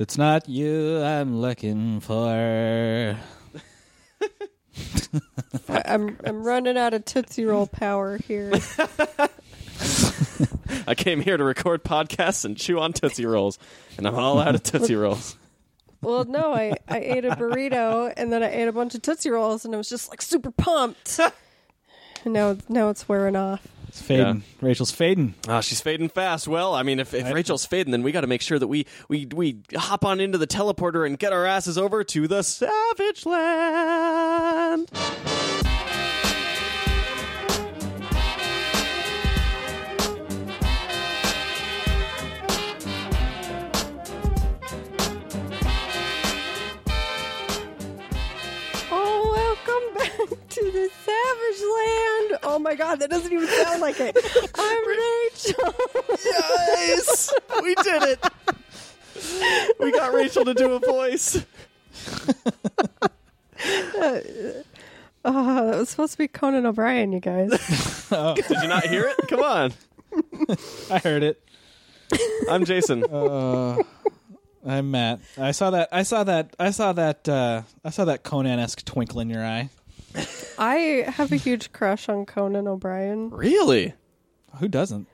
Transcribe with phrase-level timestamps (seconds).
[0.00, 3.18] It's not you I'm looking for.
[5.68, 8.50] I, I'm I'm running out of Tootsie Roll power here.
[10.86, 13.58] I came here to record podcasts and chew on Tootsie Rolls,
[13.98, 15.36] and I'm all out of Tootsie Rolls.
[16.00, 19.28] Well, no, I, I ate a burrito and then I ate a bunch of Tootsie
[19.28, 21.20] Rolls and I was just like super pumped.
[22.24, 23.68] and now, now it's wearing off.
[23.90, 24.44] It's fading.
[24.60, 25.34] Rachel's fading.
[25.48, 26.46] Ah, she's fading fast.
[26.46, 28.68] Well, I mean, if, if I- Rachel's fading, then we got to make sure that
[28.68, 32.42] we, we we hop on into the teleporter and get our asses over to the
[32.44, 34.90] Savage Land.
[51.24, 52.38] Savage Land.
[52.42, 54.16] Oh my God, that doesn't even sound like it.
[54.54, 55.74] I'm Rachel.
[56.24, 58.24] Yes, we did it.
[59.78, 61.44] We got Rachel to do a voice.
[65.22, 67.50] Oh, that was supposed to be Conan O'Brien, you guys.
[68.10, 69.16] Did you not hear it?
[69.28, 69.72] Come on.
[70.90, 71.46] I heard it.
[72.48, 73.04] I'm Jason.
[73.04, 73.76] Uh,
[74.66, 75.20] I'm Matt.
[75.36, 75.90] I saw that.
[75.92, 76.56] I saw that.
[76.58, 77.28] I saw that.
[77.28, 79.68] Uh, I saw that Conan-esque twinkle in your eye.
[80.58, 83.30] I have a huge crush on Conan O'Brien.
[83.30, 83.94] really?
[84.58, 85.06] Who doesn't?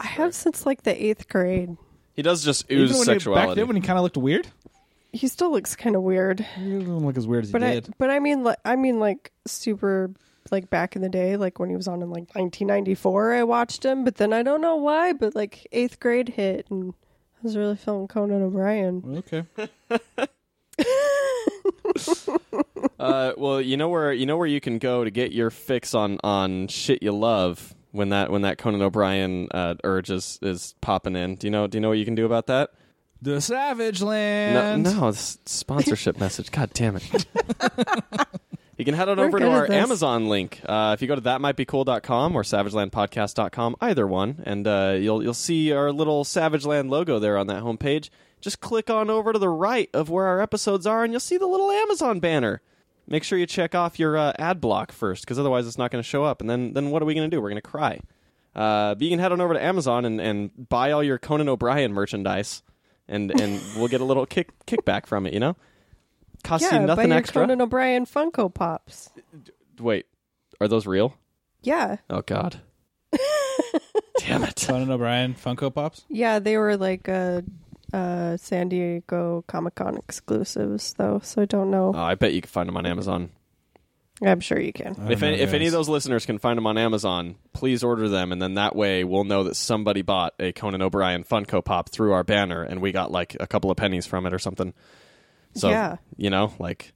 [0.00, 1.76] I have since like the eighth grade.
[2.14, 3.60] He does just Even ooze when he, back sexuality.
[3.60, 4.48] then, when he kind of looked weird.
[5.12, 6.40] He still looks kind of weird.
[6.40, 7.94] He didn't look as weird as but he I did.
[7.98, 10.10] but I mean like I mean like super
[10.50, 13.84] like back in the day, like when he was on in like 1994, I watched
[13.84, 14.04] him.
[14.04, 17.76] But then I don't know why, but like eighth grade hit, and I was really
[17.76, 19.02] feeling Conan O'Brien.
[19.18, 19.44] Okay.
[22.98, 25.94] Uh, well, you know where you know where you can go to get your fix
[25.94, 30.74] on on shit you love when that when that Conan O'Brien uh, urge is, is
[30.80, 31.36] popping in.
[31.36, 32.70] Do you know Do you know what you can do about that?
[33.22, 34.82] The Savage Land.
[34.82, 36.50] no, it's sponsorship message.
[36.50, 37.26] God damn it.
[38.78, 39.70] You can head on We're over to our.
[39.72, 40.60] Amazon link.
[40.64, 45.72] Uh, if you go to thatmightbecool.com or savagelandpodcast.com, either one, and uh, you'll you'll see
[45.72, 48.08] our little Savage Land logo there on that homepage.
[48.40, 51.38] Just click on over to the right of where our episodes are, and you'll see
[51.38, 52.60] the little Amazon banner.
[53.06, 56.02] Make sure you check off your uh, ad block first, because otherwise it's not going
[56.02, 56.40] to show up.
[56.40, 57.40] And then then what are we going to do?
[57.40, 58.00] We're going to cry.
[58.54, 61.48] Uh, but you can head on over to Amazon and, and buy all your Conan
[61.48, 62.62] O'Brien merchandise,
[63.08, 65.32] and and we'll get a little kick kickback from it.
[65.32, 65.56] You know,
[66.44, 67.42] costs yeah, you buy nothing your extra.
[67.42, 69.10] Conan O'Brien Funko Pops.
[69.80, 70.06] Wait,
[70.60, 71.14] are those real?
[71.62, 72.60] Yeah, Oh God.
[74.18, 74.64] Damn it.
[74.66, 76.04] Conan O'Brien Funko Pops.
[76.08, 77.42] yeah, they were like uh,
[77.92, 81.20] uh, San Diego Comic Con exclusives, though.
[81.22, 81.92] So I don't know.
[81.94, 83.30] Oh, I bet you can find them on Amazon.
[84.20, 84.88] I'm sure you can.
[84.88, 87.36] I don't If know, any, if any of those listeners can find them on Amazon,
[87.52, 91.22] please order them, and then that way we'll know that somebody bought a Conan O'Brien
[91.22, 94.34] Funko Pop through our banner, and we got like a couple of pennies from it
[94.34, 94.74] or something.
[95.54, 95.96] So Yeah.
[96.16, 96.94] you know, like,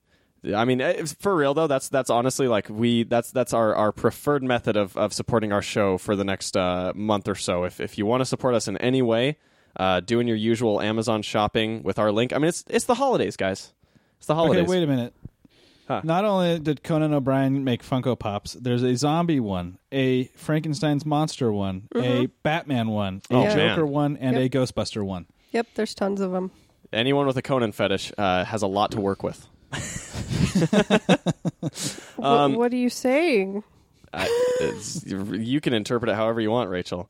[0.52, 4.42] I mean, for real though, that's that's honestly like we that's that's our, our preferred
[4.42, 7.62] method of, of supporting our show for the next uh, month or so.
[7.62, 9.36] If if you want to support us in any way,
[9.76, 12.32] uh, doing your usual Amazon shopping with our link.
[12.32, 13.72] I mean, it's it's the holidays, guys.
[14.18, 14.62] It's the holidays.
[14.64, 15.14] Okay, wait a minute.
[15.88, 16.00] Huh.
[16.04, 21.52] Not only did Conan O'Brien make Funko Pops, there's a zombie one, a Frankenstein's monster
[21.52, 23.56] one, a Batman one, a Oh, Yeah.
[23.56, 23.68] man.
[23.76, 24.44] Joker one, and Yep.
[24.44, 25.26] a Ghostbuster one.
[25.50, 26.52] Yep, there's tons of them.
[26.92, 29.46] anyone with a Conan fetish uh, has a lot to work with.
[32.18, 33.64] Um, what are you saying?
[34.12, 34.26] I,
[34.60, 37.08] it's, you can interpret it however you want, Rachel.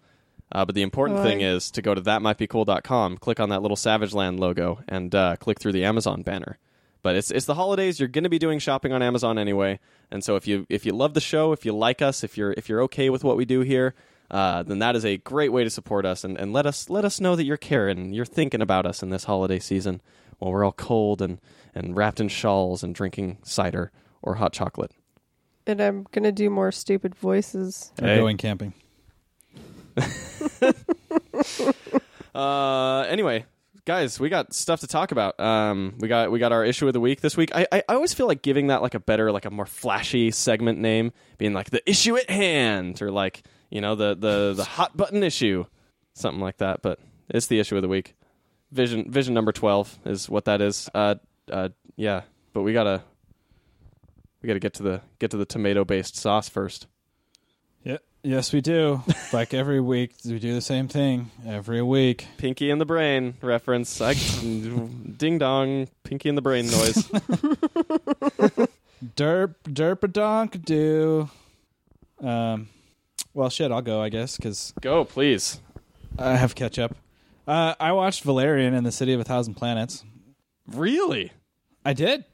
[0.55, 3.63] Uh, but the important Well, thing I- is to go to thatmightbecool.com, click on that
[3.63, 6.59] little Savage Land logo, and uh, click through the Amazon banner.
[7.03, 7.99] But it's it's the holidays.
[7.99, 9.81] You're going to be doing shopping on Amazon anyway,
[10.11, 12.55] and so if you if you love the show, if you like us, if you're
[12.57, 13.95] if you're okay with what we do here,
[14.31, 17.05] uh, then that is a great way to support us and, and let us let
[17.05, 20.01] us know that you're caring, you're thinking about us in this holiday season
[20.39, 21.41] while we're all cold and
[21.75, 23.91] and wrapped in shawls and drinking cider
[24.23, 24.93] or hot chocolate.
[25.67, 27.91] And I'm gonna do more stupid voices.
[28.01, 28.17] Or Hey.
[28.19, 28.75] going camping.
[32.35, 33.45] Uh, anyway,
[33.85, 35.39] guys, we got stuff to talk about.
[35.39, 37.51] Um, we got we got our issue of the week this week.
[37.55, 40.31] I, I I always feel like giving that like a better, like a more flashy
[40.31, 44.65] segment name, being like the issue at hand, or like you know the the the
[44.65, 45.67] hot button issue,
[46.15, 46.81] something like that.
[46.83, 48.15] But it's the issue of the week.
[48.71, 50.89] Vision Vision number twelve is what that is.
[50.95, 51.17] Uh,
[51.51, 52.23] uh, yeah.
[52.55, 53.03] But we gotta
[54.41, 56.87] we gotta get to the get to the tomato based sauce first.
[58.23, 59.03] Yes, we do.
[59.33, 62.27] like every week, we do the same thing every week.
[62.39, 64.01] Pinky in the brain reference.
[64.01, 65.89] I, ding dong.
[66.05, 67.09] Pinky in the brain noise.
[69.17, 71.29] Derp, derp a donk do.
[72.23, 72.69] Um,
[73.35, 75.59] well, shit, I'll go, I guess, because Go, please.
[76.17, 76.95] I have catch up.
[77.47, 80.05] Uh, I watched Valerian in the City of a Thousand Planets.
[80.69, 81.33] Really?
[81.85, 82.25] I did.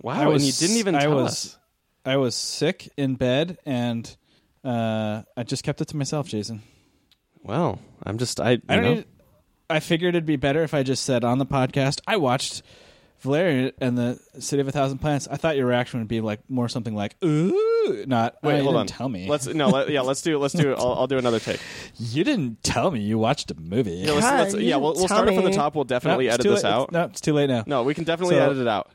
[0.00, 1.58] Wow, I was, and you didn't even I tell was, us.
[2.06, 4.16] I was sick in bed, and
[4.66, 6.62] uh, I just kept it to myself, Jason.
[7.42, 8.52] Well, I'm just I.
[8.52, 8.84] You I don't.
[8.84, 9.04] know, Need,
[9.70, 12.62] I figured it'd be better if I just said on the podcast I watched
[13.20, 15.26] Valerian and the City of a Thousand Planets.
[15.30, 18.36] I thought your reaction would be like more something like ooh, not.
[18.42, 18.86] Wait, oh, you hold didn't on.
[18.88, 19.28] Tell me.
[19.28, 19.68] Let's no.
[19.68, 20.38] Let, yeah, let's do.
[20.38, 20.74] Let's do.
[20.74, 21.60] I'll, I'll do another take.
[21.98, 23.92] You didn't tell me you watched a movie.
[23.92, 25.74] Yeah, let's, let's, yeah we'll, we'll tell start it from the top.
[25.74, 26.70] We'll definitely it's edit this late.
[26.72, 26.84] out.
[26.84, 27.64] It's, no, it's too late now.
[27.66, 28.90] No, we can definitely So- edit it out.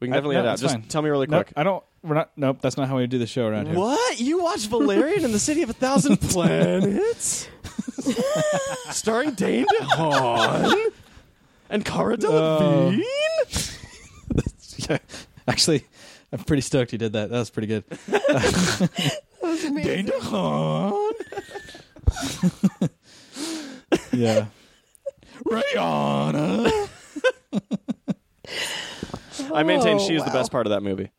[0.00, 0.52] We can I- definitely no, edit it out.
[0.54, 0.82] it's Just fine.
[0.84, 1.52] tell me really Nope, quick.
[1.56, 1.82] I don't.
[2.06, 2.30] We're not.
[2.36, 2.58] Nope.
[2.60, 3.74] That's not how we do the show around here.
[3.76, 4.20] What?
[4.20, 7.48] You watched Valerian and the City of a Thousand Planets?
[8.90, 10.92] Starring Dane DeHaan
[11.68, 12.16] and Cara Oh.
[12.96, 13.02] Delevingne?
[14.88, 14.98] Yeah.
[15.48, 15.84] Actually,
[16.32, 17.30] I'm pretty stoked you did that.
[17.30, 17.84] That was pretty good.
[18.06, 18.90] That
[19.42, 20.06] was amazing.
[20.06, 21.12] Dane DeHaan.
[24.12, 24.46] yeah.
[25.44, 26.88] Rihanna.
[29.52, 31.10] I maintain Oh, she is the oh, best part of that movie.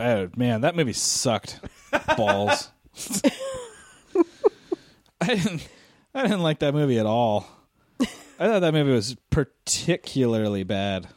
[0.00, 1.60] Oh man, that movie sucked.
[2.16, 2.70] Balls.
[5.20, 5.68] I didn't.
[6.14, 7.46] I didn't like that movie at all.
[8.00, 11.08] I thought that movie was particularly bad.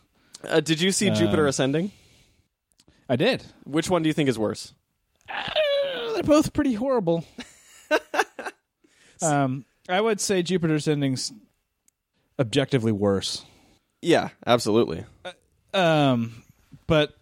[0.48, 1.92] Uh, did you see Um, Jupiter Ascending?
[3.10, 3.44] I did.
[3.64, 4.74] Which one do you think is worse?
[5.30, 7.24] Uh, they're both pretty horrible.
[9.22, 11.32] um, I would say Jupiter Ascending's
[12.40, 13.44] objectively worse.
[14.02, 15.06] Yeah, absolutely.
[15.74, 16.44] Um,
[16.88, 17.16] but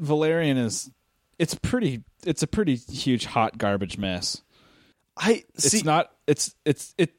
[0.00, 0.90] Valerian is
[1.38, 4.42] it's pretty it's a pretty huge hot garbage mess.
[5.16, 5.82] I It's see.
[5.82, 7.14] not it's it's it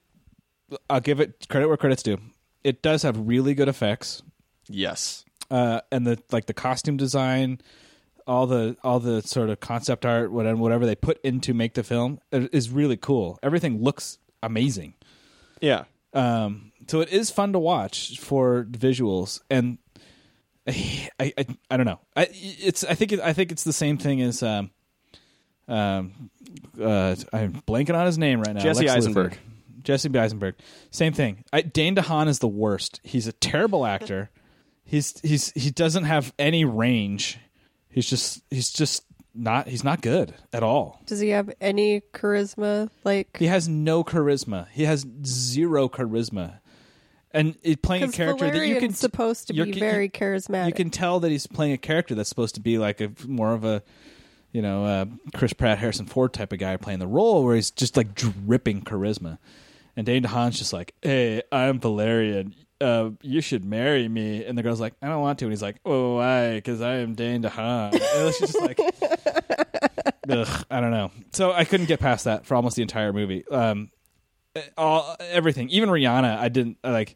[0.90, 2.18] I'll give it credit where credit's due.
[2.64, 4.22] It does have really good effects.
[4.68, 5.26] yes.
[5.50, 7.60] Uh and the like the costume design,
[8.26, 11.84] all the all the sort of concept art whatever whatever they put into make the
[11.84, 13.38] film is really cool.
[13.44, 14.94] Everything looks amazing.
[15.60, 15.84] Yeah.
[16.14, 19.78] Um, so it is fun to watch for visuals, and
[20.68, 22.00] I, I, I, I don't know.
[22.16, 24.70] I, it's, I think, it, I think it's the same thing as, um,
[25.68, 26.30] um,
[26.80, 28.62] uh, I'm blanking on his name right now.
[28.62, 28.98] Jesse Lex Luthor.
[28.98, 29.38] Eisenberg.
[29.84, 30.56] Jesse Eisenberg.
[30.92, 31.44] Same thing.
[31.52, 33.00] I, Dane DeHaan is the worst.
[33.04, 34.30] He's a terrible actor.
[34.84, 37.40] he's, he's, he doesn't have any range.
[37.90, 39.04] He's just, he's just
[39.34, 41.02] not, he's not good at all.
[41.08, 42.90] Does he have any charisma?
[43.04, 44.68] Like, He has no charisma.
[44.70, 46.60] He has zero charisma.
[47.34, 50.68] And it, playing a character that you Valerian's can supposed to be very charismatic.
[50.68, 53.54] you can tell that he's playing a character that's supposed to be like a more
[53.54, 53.84] of a
[54.52, 57.72] you know uh, Chris Pratt, Harrison Ford type of guy playing the role where he's
[57.72, 59.38] just like dripping charisma.
[59.96, 62.56] And Dane DeHaan's just like, "Hey, I'm Valerian.
[62.80, 65.62] Uh, you should marry me." And the girl's like, "I don't want to." And he's
[65.62, 66.56] like, "Oh, why?
[66.56, 68.80] Because I am Dane DeHaan." And she's just like,
[70.30, 71.12] Ugh, I don't know.
[71.34, 73.46] So I couldn't get past that for almost the entire movie.
[73.48, 73.90] Um,
[74.78, 77.16] all everything, even Rihanna, I didn't like.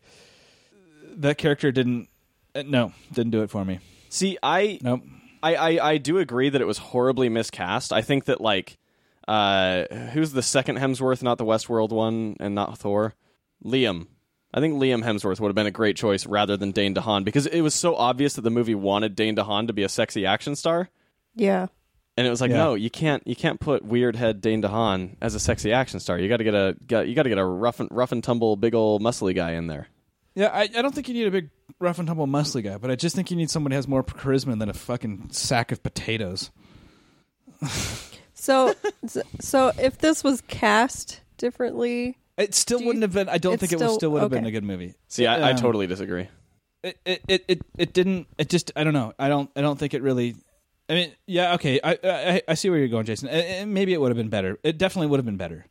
[1.18, 2.10] That character didn't.
[2.54, 3.80] uh, No, didn't do it for me.
[4.10, 5.04] See, I Nope.
[5.44, 7.94] I, I, I do agree that it was horribly miscast.
[7.94, 8.78] I think that like
[9.28, 13.14] uh who's the second Hemsworth, not the Westworld one, and not Thor?
[13.64, 14.08] Liam.
[14.54, 17.46] I think Liam Hemsworth would have been a great choice rather than Dane DeHaan because
[17.48, 20.56] it was so obvious that the movie wanted Dane DeHaan to be a sexy action
[20.56, 20.90] star,
[21.36, 21.68] yeah.
[22.18, 22.58] And it was like, Yeah.
[22.58, 26.18] no, you can't you can't put weird head Dane DeHaan as a sexy action star.
[26.20, 28.24] You got to get a got, you got to get a rough and rough and
[28.24, 29.88] tumble big old muscly guy in there.
[30.36, 32.92] Yeah, I, I don't think you need a big rough and tumble muscly guy, but
[32.92, 35.82] I just think you need someone who has more charisma than a fucking sack of
[35.84, 36.52] potatoes.
[38.38, 38.74] So,
[39.40, 43.30] so if this was cast differently, It still wouldn't have been.
[43.30, 44.94] I don't it's think it would still- still would have been a good movie.
[45.08, 46.28] See, I, I Um, totally disagree.
[46.84, 49.80] it, it it it it didn't it just I don't know I don't I don't
[49.80, 50.36] think it really
[50.90, 53.30] I mean yeah okay I I, I see where you're going Jason.
[53.74, 54.60] Maybe it would have been better.
[54.64, 55.66] It definitely would have been better.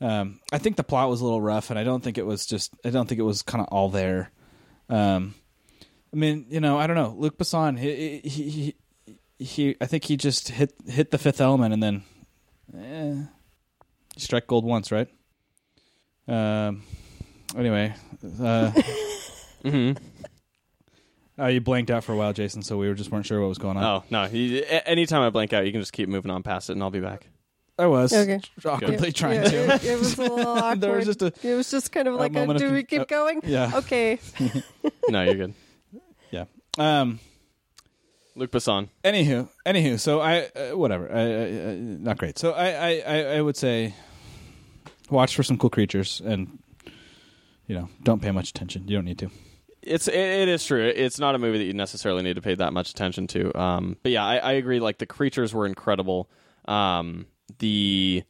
[0.00, 2.46] Um I think the plot was a little rough and I don't think it was
[2.46, 4.30] just I don't think it was kind of all there.
[4.88, 5.34] Um
[6.12, 7.14] I mean you know I don't know.
[7.16, 11.74] Luc Besson he he he, he I think he just hit hit the fifth element
[11.74, 12.02] and then
[12.78, 13.24] eh,
[14.16, 15.08] strike gold once right?
[16.28, 16.82] Um
[17.56, 17.94] anyway
[18.40, 18.70] uh
[19.62, 19.92] hmm
[21.40, 23.48] Uh, you blanked out for a while, Jason, so we were just weren't sure what
[23.48, 23.84] was going on.
[23.84, 24.24] Oh no!
[24.26, 26.82] You, a- anytime I blank out, you can just keep moving on past it, and
[26.82, 27.26] I'll be back.
[27.78, 28.40] I was Okay.
[28.66, 29.74] awkwardly Yeah, trying yeah, to.
[29.76, 30.80] It, it was a little awkward.
[30.82, 32.74] There was just a it was just kind of like, a, moment of do con-
[32.74, 33.40] we keep uh, going?
[33.44, 34.18] yeah, Okay.
[35.08, 35.54] No, you're good.
[36.30, 36.44] yeah.
[36.78, 37.20] Um.
[38.36, 38.88] Luc Besson.
[39.02, 42.38] Anywho, anywho, so I uh, whatever, I, I, I, not great.
[42.38, 43.94] So I, I, I, I would say,
[45.10, 46.58] watch for some cool creatures, and
[47.66, 48.86] you know, don't pay much attention.
[48.86, 49.30] You don't need to.
[49.82, 50.86] It's it, it is true.
[50.94, 53.58] It's not a movie that you necessarily need to pay that much attention to.
[53.58, 54.80] Um, but yeah, I, I agree.
[54.80, 56.28] Like the creatures were incredible.
[56.66, 57.26] Um,
[57.58, 58.24] the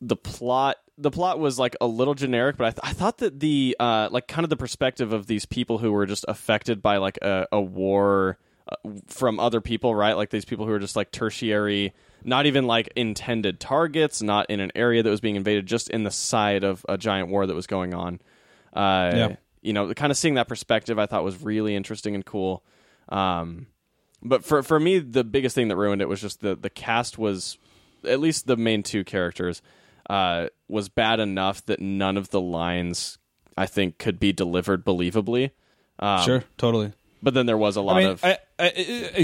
[0.00, 3.40] the plot the plot was like a little generic, but I, th- I thought that
[3.40, 6.98] the uh, like kind of the perspective of these people who were just affected by
[6.98, 10.14] like a, a war uh, from other people, right?
[10.14, 14.60] Like these people who are just like tertiary, not even like intended targets, not in
[14.60, 17.54] an area that was being invaded, just in the side of a giant war that
[17.54, 18.20] was going on.
[18.74, 19.36] Uh, Yeah.
[19.62, 22.64] You know, kind of seeing that perspective, I thought was really interesting and cool.
[23.08, 23.66] Um,
[24.22, 27.18] but for for me, the biggest thing that ruined it was just the the cast
[27.18, 27.58] was
[28.04, 29.60] at least the main two characters
[30.08, 33.18] uh, was bad enough that none of the lines
[33.56, 35.50] I think could be delivered believably.
[35.98, 36.92] Um, sure, totally.
[37.22, 39.16] but then there was a lot I mean, of I, I,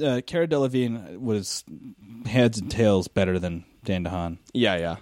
[0.00, 1.64] I, uh, Cara Delevingne was
[2.26, 4.38] heads and tails better than Dan DeHaan.
[4.54, 4.96] yeah, yeah,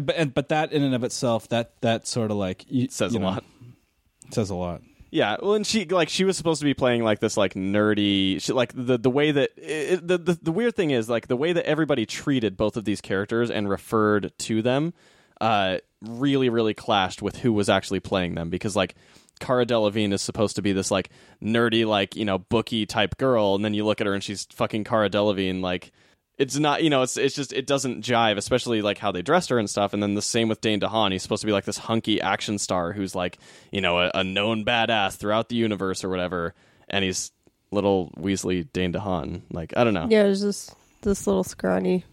[0.00, 3.14] But and, but that in and of itself, that that sort of like you, says
[3.14, 3.44] you a know, lot.
[4.32, 4.82] Says a lot.
[5.12, 8.40] Yeah, well, and she like she was supposed to be playing like this like nerdy,
[8.40, 11.36] she, like the the way that it, the, the the weird thing is like the
[11.36, 14.94] way that everybody treated both of these characters and referred to them,
[15.38, 18.94] uh, really really clashed with who was actually playing them because like
[19.38, 21.10] Cara Delevingne is supposed to be this like
[21.42, 24.46] nerdy like you know bookie type girl, and then you look at her and she's
[24.46, 25.92] fucking Cara Delevingne like.
[26.42, 29.50] It's not, you know, it's it's just it doesn't jive, especially like how they dressed
[29.50, 29.92] her and stuff.
[29.92, 31.12] And then the same with Dane DeHaan.
[31.12, 33.38] He's supposed to be like this hunky action star who's like,
[33.70, 36.54] you know, a, a known badass throughout the universe or whatever.
[36.88, 37.30] And he's
[37.70, 39.42] little Weasley Dane DeHaan.
[39.52, 40.08] Like I don't know.
[40.10, 42.04] Yeah, there's just this little scrawny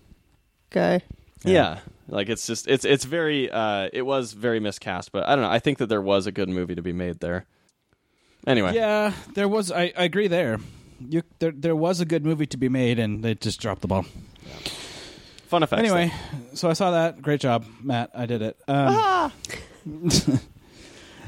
[0.70, 1.02] guy.
[1.44, 1.80] Yeah.
[2.08, 5.52] Like it's just it's it's very uh it was very miscast, but I don't know.
[5.52, 7.46] I think that there was a good movie to be made there.
[8.48, 8.74] Anyway.
[8.74, 9.72] Yeah, there was.
[9.72, 10.60] I, I agree there.
[11.08, 13.88] You there there was a good movie to be made, and they just dropped the
[13.88, 14.06] ball.
[15.48, 15.80] Fun effects.
[15.80, 16.14] Anyway,
[16.54, 17.22] so I saw that.
[17.22, 18.12] Great job, Matt.
[18.14, 18.58] I did it.
[18.68, 19.32] Um,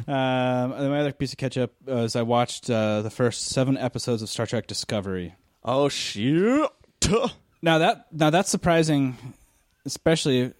[0.08, 3.78] um, and my other piece of catch up is I watched uh, the first seven
[3.78, 5.36] episodes of Star Trek Discovery.
[5.64, 6.70] Oh shit.
[7.64, 9.16] Now that now that's surprising,
[9.86, 10.52] especially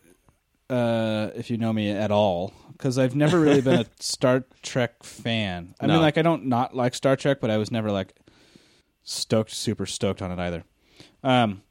[0.70, 5.02] uh, if you know me at all, because I've never really been a Star Trek
[5.02, 5.74] fan.
[5.80, 5.94] I No.
[5.94, 8.14] mean, like I don't not like Star Trek, but I was never like
[9.04, 10.64] stoked, super stoked on it either.
[11.24, 11.62] Um,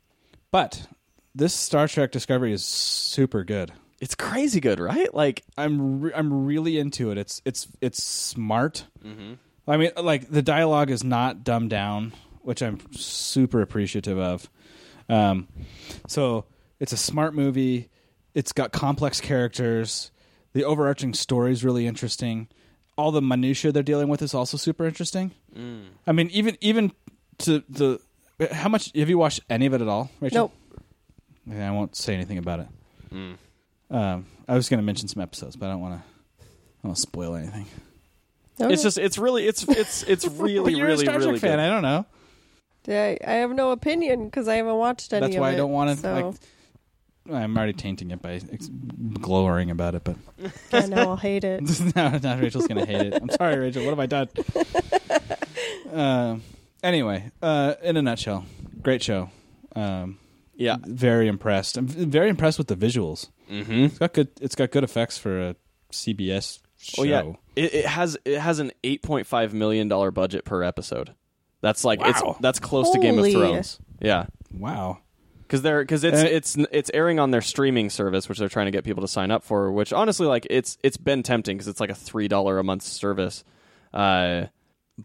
[0.51, 0.87] but
[1.35, 3.73] this Star Trek Discovery is super good.
[4.01, 5.13] It's crazy good, right?
[5.15, 7.19] Like I'm re- I'm really into it.
[7.19, 8.87] It's it's it's smart.
[9.69, 14.49] I mean, like the dialogue is not dumbed down, which I'm super appreciative of.
[15.09, 15.49] Um,
[16.09, 16.47] so
[16.79, 17.91] it's a smart movie.
[18.35, 20.11] It's got complex characters.
[20.55, 22.49] The overarching story is really interesting.
[22.97, 25.33] All the minutia they're dealing with is also super interesting.
[26.07, 26.93] I mean, even even
[27.41, 28.01] to the
[28.53, 30.53] how much have you watched any of it at all, Rachel?
[30.53, 30.83] Nope.
[31.51, 32.69] Okay, I won't say anything about it.
[33.91, 36.45] Um, I was going to mention some episodes, but I don't want to.
[36.83, 37.67] I don't spoil anything.
[38.61, 38.73] Okay.
[38.73, 41.59] it's just it's really it's it's it's really you're really a Star really Trek fan.
[41.59, 41.65] good.
[41.65, 42.07] I don't know.
[42.87, 45.55] Yeah, I have no opinion because I haven't watched any That's of why it.
[45.55, 45.97] I don't want to.
[45.97, 46.35] So
[47.27, 48.71] Like, I'm already tainting it by ex-
[49.21, 50.17] glowering about it, but
[50.73, 51.63] I know I'll hate it.
[51.97, 53.21] now, now Rachel's going to hate it.
[53.23, 53.85] I'm sorry, Rachel.
[53.85, 54.29] What have I done?
[55.93, 56.43] um,
[56.83, 58.45] anyway, uh, in a nutshell,
[58.83, 59.31] great show.
[59.77, 60.19] Um,
[60.55, 60.77] Yeah.
[60.85, 61.77] very impressed.
[61.77, 63.29] I'm very impressed with the visuals.
[63.51, 63.85] Mm-hmm.
[63.85, 64.29] It's got good.
[64.41, 65.57] It's got good effects for a
[65.93, 67.03] CBS show.
[67.03, 67.23] Oh yeah,
[67.57, 71.15] it, it has it has an eight point five million dollar budget per episode.
[71.61, 73.79] That's like it's that's close to Game of Thrones.
[74.01, 74.99] Yeah, Wow.
[75.43, 78.71] because they're because it's it's it's airing on their streaming service, which they're trying to
[78.73, 79.71] get people to sign up for.
[79.73, 82.83] Which honestly, like it's it's been tempting because it's like a three dollar a month
[82.83, 83.43] service.
[83.93, 84.47] Uh,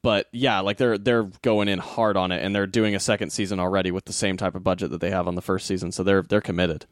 [0.01, 3.31] but yeah, like they're they're going in hard on it, and they're doing a second
[3.31, 5.91] season already with the same type of budget that they have on the first season.
[5.91, 6.85] So they're they're committed.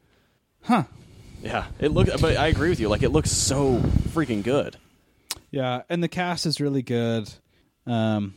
[0.62, 0.84] Huh.
[1.42, 2.08] Yeah, it look.
[2.20, 2.88] But I agree with you.
[2.88, 4.76] Like it looks so freaking good.
[5.50, 7.32] Yeah, and the cast is really good.
[7.86, 8.34] Um,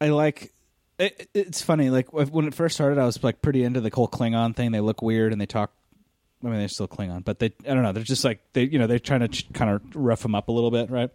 [0.00, 0.52] I like.
[0.98, 1.90] It, it's funny.
[1.90, 4.72] Like when it first started, I was like pretty into the whole Klingon thing.
[4.72, 5.72] They look weird and they talk.
[6.42, 7.52] I mean, they're still Klingon, but they.
[7.68, 7.92] I don't know.
[7.92, 8.64] They're just like they.
[8.64, 11.10] You know, they're trying to ch- kind of rough them up a little bit, right?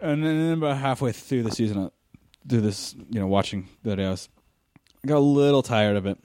[0.00, 1.90] And then about halfway through the season, uh,
[2.48, 4.28] through this, you know, watching the videos,
[5.04, 6.18] I got a little tired of it.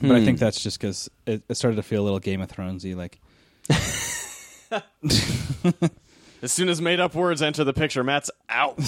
[0.00, 0.24] But I Hmm.
[0.24, 3.20] think that's just because it, it started to feel a little Game of Thronesy, like
[6.42, 8.78] As soon as made up words enter the picture, Matt's out.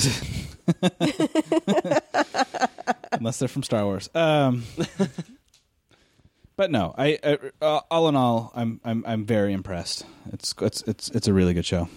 [3.13, 4.09] unless they're from Star Wars.
[4.15, 4.63] Um,
[6.57, 10.05] but no, I, I uh, all in all, I'm I'm I'm very impressed.
[10.33, 11.89] It's it's it's it's a really good show.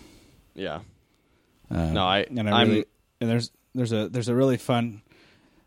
[0.56, 0.80] yeah.
[1.74, 2.86] Um, No, I- and I I'm- really
[3.22, 5.02] and there's there's a there's a really fun.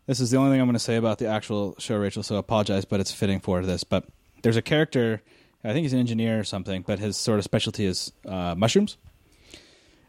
[0.05, 2.23] This is the only thing I'm going to say about the actual show, Rachel.
[2.23, 3.83] So I apologize, but it's fitting for this.
[3.83, 4.05] But
[4.41, 5.21] there's a character.
[5.63, 8.97] I think he's an engineer or something, but his sort of specialty is uh, mushrooms.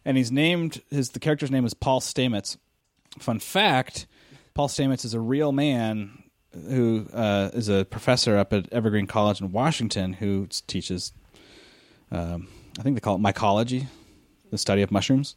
[0.05, 2.57] And he's named his the character's name is Paul Stamets.
[3.19, 4.07] Fun fact:
[4.55, 9.40] Paul Stamets is a real man who uh, is a professor up at Evergreen College
[9.40, 11.12] in Washington who teaches
[12.12, 13.87] um, I think they call it mycology,
[14.50, 15.35] the study of mushrooms.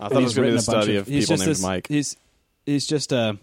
[0.00, 1.50] I thought it was going to be written the a study of, he's people named
[1.50, 1.86] this- Mike.
[1.88, 2.16] He's
[2.66, 3.38] he's just a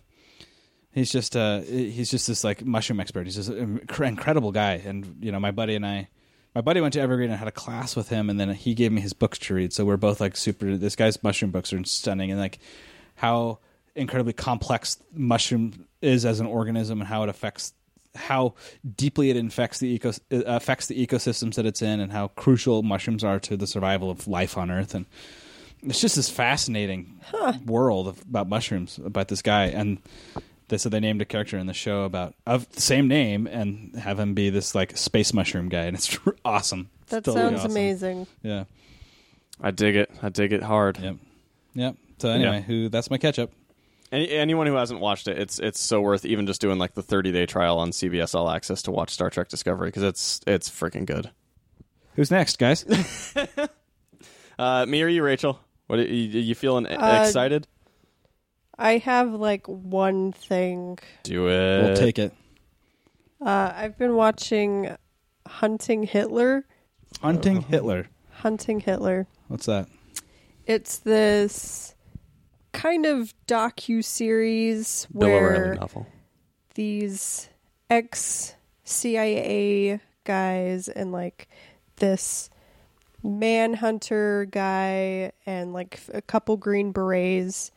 [0.91, 3.25] he's just a he's just this like mushroom expert.
[3.25, 6.09] He's just an incredible guy, and you know my buddy and I.
[6.55, 8.91] My buddy went to Evergreen and had a class with him, and then he gave
[8.91, 9.71] me his books to read.
[9.71, 10.77] So we're both like super.
[10.77, 12.57] This guy's mushroom books are stunning, and like
[13.15, 13.59] how
[13.95, 17.73] incredibly complex mushroom is as an organism, and how it affects
[18.15, 18.55] how
[18.95, 23.23] deeply it infects the eco affects the ecosystems that it's in, and how crucial mushrooms
[23.23, 24.95] are to the survival of life on Earth.
[24.95, 25.05] And
[25.83, 27.19] it's just this fascinating
[27.65, 29.99] world of, about mushrooms about this guy and
[30.67, 33.95] they said they named a character in the show about of the same name and
[33.95, 37.59] have him be this like space mushroom guy and it's awesome It's That totally sounds
[37.59, 37.71] awesome.
[37.71, 38.27] amazing.
[38.43, 38.65] yeah
[39.61, 40.09] I dig it.
[40.21, 40.97] I dig it hard.
[40.99, 41.15] yep
[41.73, 42.61] yep so anyway Yeah.
[42.61, 43.51] who that's my catch up
[44.11, 47.03] Any, anyone who hasn't watched it, it's it's so worth even just doing like the
[47.03, 50.69] 30 day trial on CBS All Access to watch Star Trek Discovery because it's it's
[50.69, 51.29] freaking good.
[52.15, 52.85] who's next guys
[54.59, 55.57] Uh, me or you, Rachel?
[55.89, 57.65] What you, you feeling Uh, excited?
[58.77, 60.99] I have like one thing.
[61.23, 61.83] Do it.
[61.83, 62.31] we'll take it
[63.43, 64.95] Uh, I've been watching
[65.47, 66.65] Hunting Hitler.
[67.21, 69.25] hunting hitler Hunting Hitler.
[69.47, 69.87] what's that
[70.67, 71.95] It's this
[72.71, 76.05] kind of docu series Bill where novel.
[76.75, 77.49] these
[77.89, 78.53] ex
[78.83, 81.47] CIA guys and like
[81.95, 82.49] this
[83.23, 87.71] manhunter guy and like a couple green berets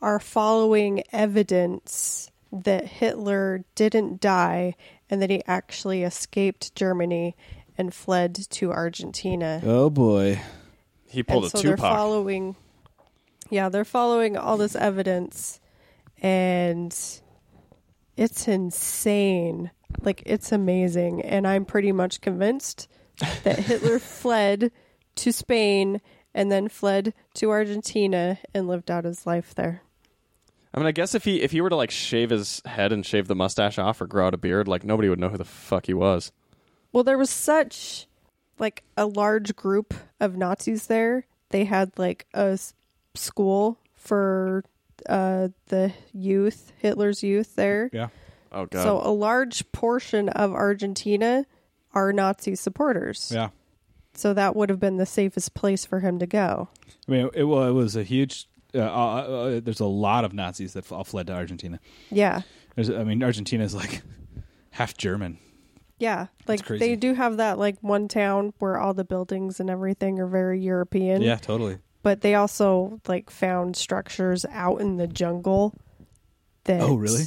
[0.00, 4.74] are following evidence that Hitler didn't die
[5.10, 7.36] and that he actually escaped Germany
[7.78, 9.60] and fled to Argentina.
[9.64, 10.40] oh boy.
[11.08, 12.56] He pulled and a so they're following
[13.48, 15.60] yeah they're following all this evidence
[16.22, 16.96] and
[18.16, 19.70] it's insane.
[20.00, 21.22] Like it's amazing.
[21.22, 22.88] And i'm pretty much convinced
[23.44, 24.70] that hitler fled
[25.16, 26.00] to spain
[26.34, 29.82] and then fled to argentina and lived out his life there
[30.74, 33.04] I mean, I guess if he if he were to like shave his head and
[33.06, 35.44] shave the mustache off or grow out a beard, like nobody would know who the
[35.46, 36.32] fuck he was.
[36.92, 38.06] well there was such
[38.58, 42.74] like a large group of nazis there they had like a s-
[43.14, 44.64] school for
[45.08, 48.08] uh the youth hitler's youth there yeah
[48.52, 48.82] Oh god.
[48.82, 51.46] So a large portion of Argentina
[51.94, 53.30] are Nazi supporters.
[53.34, 53.48] yeah
[54.16, 56.68] So that would have been the safest place for him to go.
[57.06, 60.32] i mean it, well, it was a huge uh, uh, uh, there's a lot of
[60.34, 61.78] nazis that all fled to argentina
[62.10, 62.42] Yeah.
[62.74, 64.02] there's, i mean argentina is like
[64.70, 65.38] half german
[65.98, 66.26] Yeah.
[66.46, 70.26] Like they do have that like one town where all the buildings and everything are
[70.26, 71.22] very European.
[71.22, 75.72] yeah totally But they also like found structures out in the jungle
[76.64, 77.24] that Oh, really?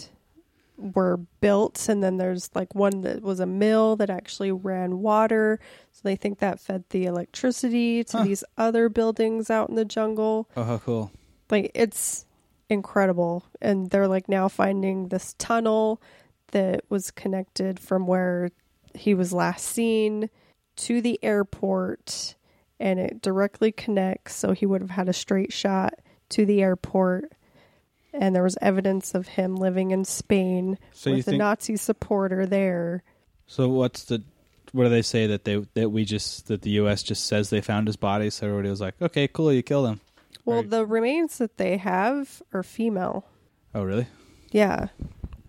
[0.79, 5.59] Were built and then there's like one that was a mill that actually ran water.
[5.91, 8.23] So they think that fed the electricity to Huh.
[8.23, 10.47] these other buildings out in the jungle.
[10.55, 11.11] oh how cool
[11.49, 12.25] like it's
[12.69, 15.99] incredible and they're like now finding this tunnel
[16.51, 18.49] that was connected from where
[18.93, 20.29] he was last seen
[20.75, 22.35] to the airport
[22.79, 25.95] and it directly connects so he would have had a straight shot
[26.29, 27.31] to the airport
[28.13, 32.45] and there was evidence of him living in Spain So with a think- Nazi supporter
[32.45, 33.03] there.
[33.47, 34.23] So what's the
[34.71, 37.01] what do they say that they that we just that the U.S.
[37.01, 38.29] just says they found his body?
[38.29, 40.01] So everybody was like, okay, cool, you killed him.
[40.45, 40.69] Well, Right.
[40.69, 43.25] the remains that they have are female.
[43.73, 44.07] Oh, really?
[44.51, 44.87] Yeah.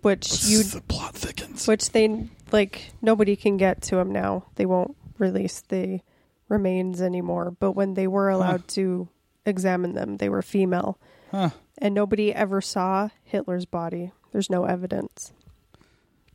[0.02, 1.68] Which you the plot thickens.
[1.68, 4.46] which they like nobody can get to him now.
[4.54, 6.00] They won't release the
[6.48, 7.50] remains anymore.
[7.50, 9.08] But when they were allowed to
[9.44, 10.98] examine them, they were female,
[11.30, 11.50] Huh?
[11.80, 14.12] And nobody ever saw Hitler's body.
[14.32, 15.32] There's no evidence,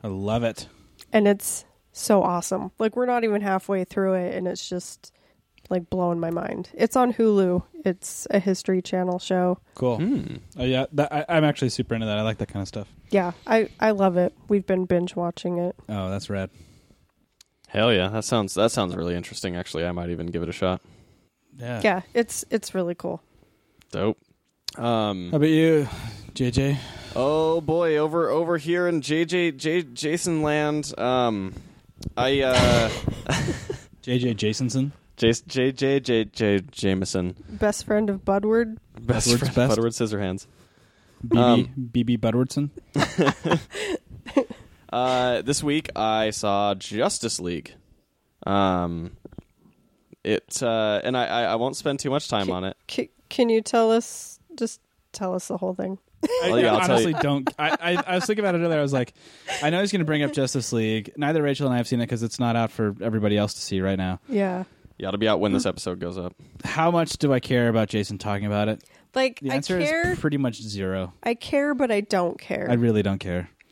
[0.04, 0.68] I love it.
[1.14, 2.72] and it's so awesome.
[2.80, 5.14] Like we're not even halfway through it, and it's just
[5.70, 6.70] like blowing my mind.
[6.74, 7.64] It's on Hulu.
[7.86, 9.60] It's a History Channel show.
[9.76, 9.98] Cool.
[9.98, 10.36] Hmm.
[10.58, 12.18] Oh yeah, that, I, I'm actually super into that.
[12.18, 12.88] I like that kind of stuff.
[13.10, 14.34] Yeah, I I love it.
[14.50, 15.76] We've been binge watching it.
[15.88, 16.50] Oh, that's rad.
[17.68, 19.56] Hell yeah, that sounds that sounds really interesting.
[19.56, 20.82] Actually, I might even give it a shot.
[21.58, 21.82] Yeah.
[21.84, 23.22] Yeah, it's it's really cool.
[23.92, 24.18] Dope.
[24.78, 25.88] Um, How about you,
[26.34, 26.78] JJ?
[27.16, 31.54] Oh boy, over over here in JJ J, Jason land, um,
[32.18, 32.90] I uh,
[34.04, 34.92] JJ Jasonson.
[35.18, 38.78] J J J J J Jameson, Best friend of Budward.
[39.00, 39.70] best Budward's friend, best.
[39.78, 40.48] Budward Scissorhands.
[41.26, 42.70] BB Um, BB Budwardson.
[44.94, 47.74] Uh, this week I saw Justice League.
[48.48, 49.18] Um,
[50.24, 52.78] it uh, and I, I I won't spend too much time on it.
[52.90, 54.35] C- can you tell us?
[54.56, 55.98] Just tell us the whole thing.
[56.24, 57.50] I, Well, yeah, I'll I tell honestly don't.
[57.60, 58.80] I, I, I was thinking about it earlier.
[58.80, 59.14] I was like,
[59.62, 61.12] I know he's going to bring up Justice League.
[61.18, 63.62] Neither Rachel and I have seen it because it's not out for everybody else to
[63.62, 64.20] see right now.
[64.28, 64.64] Yeah.
[64.98, 66.34] You ought to be out when this episode goes up.
[66.64, 68.84] How much do I care about Jason talking about it?
[69.14, 71.14] Like The I answer care, is pretty much zero.
[71.22, 72.68] I care, but I don't care.
[72.70, 73.50] I really don't care.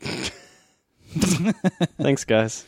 [1.98, 2.64] Thanks, guys.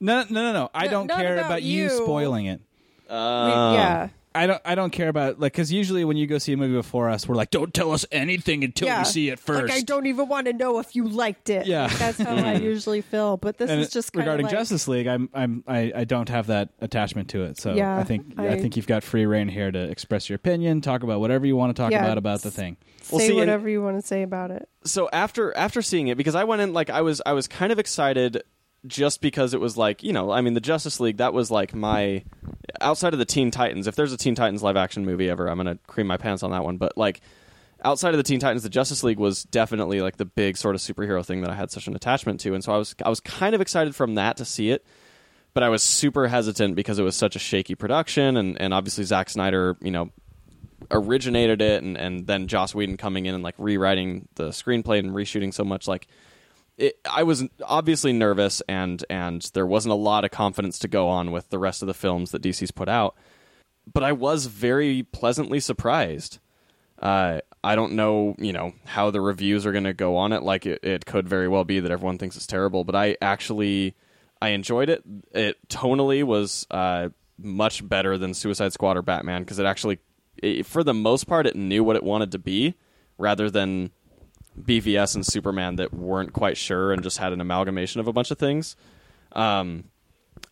[0.00, 0.70] No, no, no, no.
[0.74, 1.84] I No, don't not care about about you.
[1.84, 1.90] you.
[1.90, 2.60] spoiling it.
[3.08, 4.62] We- Uh, yeah, I don't.
[4.64, 7.26] I don't care about like because usually when you go see a movie before us,
[7.26, 9.00] we're like, don't tell us anything until yeah.
[9.00, 9.68] we see it first.
[9.68, 11.66] Like I don't even want to know if you liked it.
[11.66, 11.86] Yeah.
[11.86, 12.62] Like, that's how I mm.
[12.62, 13.36] usually feel.
[13.36, 16.04] But this and is just kind regarding of like, Justice League, I'm I'm I, I
[16.04, 17.58] don't have that attachment to it.
[17.58, 20.36] So Yeah, I think I, I- think you've got free reign here to express your
[20.36, 22.76] opinion, talk about whatever you want to talk Yeah, about about the thing.
[23.02, 24.68] Say Well, see, and- whatever you want to say about it.
[24.84, 27.72] so after after seeing it because I went in like I was I was kind
[27.72, 28.42] of excited
[28.86, 31.74] just because it was like you know I mean the Justice League that was like
[31.74, 32.24] my
[32.80, 35.56] outside of the Teen Titans if there's a Teen Titans live action movie ever I'm
[35.56, 37.20] gonna cream my pants on that one but like
[37.84, 40.80] outside of the Teen Titans the Justice League was definitely like the big sort of
[40.80, 43.20] superhero thing that I had such an attachment to and so I was I was
[43.20, 44.84] kind of excited from that to see it
[45.52, 49.04] but I was super hesitant because it was such a shaky production and and obviously
[49.04, 50.10] Zack Snyder you know
[50.90, 55.10] originated it and, and then Joss Whedon coming in and like rewriting the screenplay and
[55.10, 56.06] reshooting so much like
[56.80, 61.08] it, I was obviously nervous and and there wasn't a lot of confidence to go
[61.08, 63.16] on with the rest of the films that DC's put out
[63.92, 66.38] but I was very pleasantly surprised.
[67.00, 70.42] Uh, I don't know you know how the reviews are going to go on it.
[70.42, 73.94] Like it, it could very well be that everyone thinks it's terrible but I actually
[74.42, 75.02] I enjoyed it.
[75.32, 79.98] It tonally was uh, much better than Suicide Squad or Batman because it actually
[80.42, 82.74] it, for the most part, it knew what it wanted to be,
[83.18, 83.90] rather than
[84.60, 88.30] BVS and Superman that weren't quite sure and just had an amalgamation of a bunch
[88.30, 88.76] of things.
[89.32, 89.84] Um,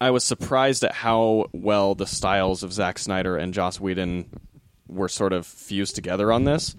[0.01, 4.29] I was surprised at how well the styles of Zack Snyder and Joss Whedon
[4.87, 6.77] were sort of fused together on this,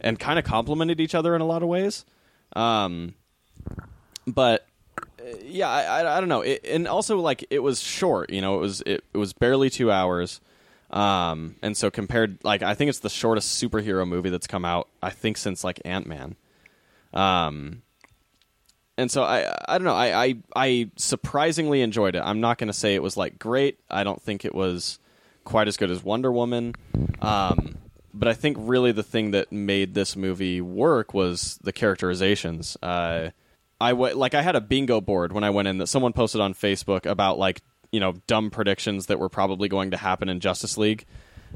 [0.00, 2.04] and kind of complemented each other in a lot of ways.
[2.54, 3.14] Um,
[4.26, 4.66] but
[4.98, 8.30] uh, yeah, I, I, I don't know, it, and also like it was short.
[8.30, 10.40] You know, it was it, it was barely two hours.
[10.90, 14.88] Um, and so compared, like, I think it's the shortest superhero movie that's come out,
[15.00, 16.34] I think, since like Ant Man.
[17.12, 17.82] Um,
[18.96, 22.22] and so I, I don't know, I, I, I surprisingly enjoyed it.
[22.24, 23.78] I'm not going to say it was like great.
[23.90, 24.98] I don't think it was
[25.44, 26.74] quite as good as Wonder Woman.
[27.20, 27.76] Um,
[28.12, 32.76] but I think really the thing that made this movie work was the characterizations.
[32.82, 33.30] Uh,
[33.80, 36.40] I w- like I had a bingo board when I went in that someone posted
[36.40, 40.40] on Facebook about like you know dumb predictions that were probably going to happen in
[40.40, 41.06] Justice League.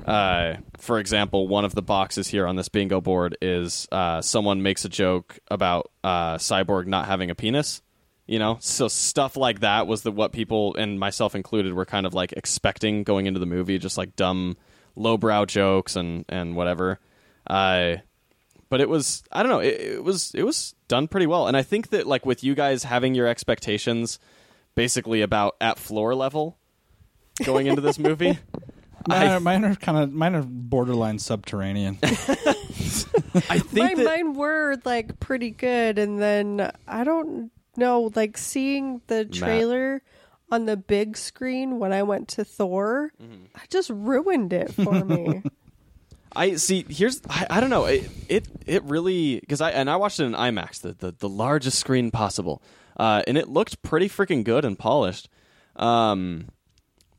[0.05, 4.63] Uh, for example, one of the boxes here on this bingo board is uh, someone
[4.63, 7.81] makes a joke about uh, Cyborg not having a penis.
[8.27, 12.07] You know, so stuff like that was the what people and myself included were kind
[12.07, 14.57] of like expecting going into the movie, just like dumb,
[14.97, 17.01] lowbrow jokes and and whatever.
[17.47, 17.97] Uh,
[18.71, 21.57] but it was I don't know it, it was it was done pretty well, and
[21.57, 24.19] I think that like with you guys having your expectations
[24.75, 26.57] basically about at floor level
[27.45, 28.39] going into this movie.
[29.07, 31.99] Mine are, mine are kind of mine are borderline subterranean.
[32.03, 38.39] I think My, that mine were like pretty good, and then I don't know, like
[38.39, 40.03] seeing the trailer
[40.51, 43.45] on the big screen when I went to Thor, Mm-hmm.
[43.57, 45.43] I just ruined it for me.
[46.37, 46.85] I see.
[46.89, 47.85] Here's I, I don't know.
[47.85, 51.29] It it, it really because I and I watched it in IMAX, the the, the
[51.29, 52.63] largest screen possible,
[52.97, 55.29] uh, and it looked pretty freaking good and polished.
[55.77, 56.49] Um,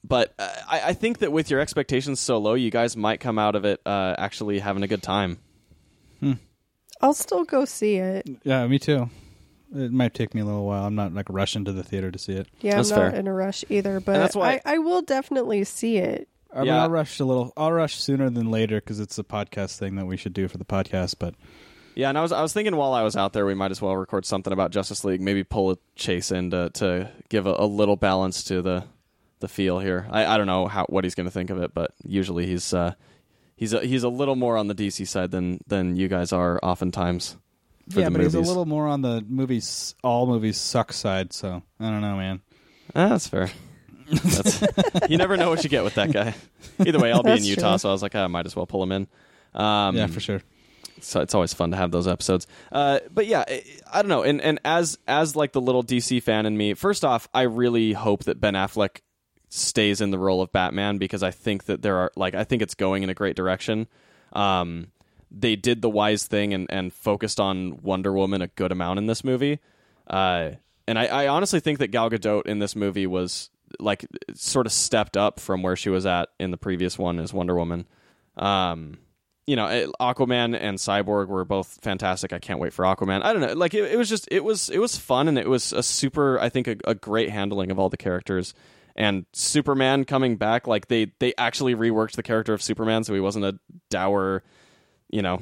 [0.08, 3.40] but uh, I, I think that with your expectations so low, you guys might come
[3.40, 5.40] out of it uh, actually having a good time.
[7.02, 8.28] I'll still go see it.
[8.44, 9.10] yeah, me too.
[9.76, 10.86] It might take me a little while.
[10.86, 12.48] I'm not like rushing to the theater to see it.
[12.62, 13.20] Yeah, That's I'm not fair.
[13.20, 16.30] in a rush either, but that's why- I, I will definitely see it.
[16.54, 16.84] I mean, Yeah.
[16.84, 17.52] I'll rush a little.
[17.58, 20.58] I'll rush sooner than later because it's a podcast thing that we should do for
[20.58, 21.16] the podcast.
[21.20, 21.36] But
[21.96, 23.82] Yeah, and I was I was thinking while I was out there, we might as
[23.82, 25.20] well record something about Justice League.
[25.20, 28.86] Maybe pull a chase in to, to give a, a little balance to the
[29.46, 30.08] the feel here.
[30.10, 32.74] I, I don't know how what he's going to think of it, but usually he's
[32.74, 32.96] uh,
[33.56, 36.60] he's a, he's a little more on the DC side than than you guys are
[36.64, 37.38] oftentimes.
[37.92, 39.94] For yeah, the but he's a little more on the movies.
[40.04, 41.32] All movies suck side.
[41.32, 42.42] So I don't know, man.
[42.96, 43.52] Ah, that's fair.
[44.10, 44.64] That's,
[45.10, 46.34] you never know what you get with that guy.
[46.80, 47.78] Either way, I'll be in Utah, true.
[47.78, 49.08] so I was like, "Ah, I might as well pull him in.
[49.54, 50.42] Um, yeah, for sure.
[51.02, 52.48] so it's always fun to have those episodes.
[52.72, 54.24] Uh, but yeah, I, I don't know.
[54.24, 57.94] And and as as like the little DC fan in me, first off, I really
[57.94, 59.02] hope that Ben Affleck
[59.56, 62.62] stays in the role of Batman because I think that there are like I think
[62.62, 63.88] it's going in a great direction.
[64.34, 64.88] Um,
[65.32, 69.08] they did the wise thing and and focused on Wonder Woman a good amount in
[69.08, 69.60] this movie.
[70.08, 70.52] Uh,
[70.88, 74.72] and I, I honestly think that Gal Gadot in this movie was like sort of
[74.72, 77.88] stepped up from where she was at in the previous one as Wonder Woman.
[78.38, 79.00] Um,
[79.48, 82.34] you know, Aquaman and Cyborg were both fantastic.
[82.34, 83.24] I can't wait for Aquaman.
[83.24, 85.48] I don't know, like it, it was just it was it was fun and it
[85.48, 88.54] was a super I think a, a great handling of all the characters.
[88.96, 90.68] And Superman coming back.
[90.68, 94.44] Like they they actually reworked the character of Superman, so he wasn't a dour,
[95.10, 95.42] you know,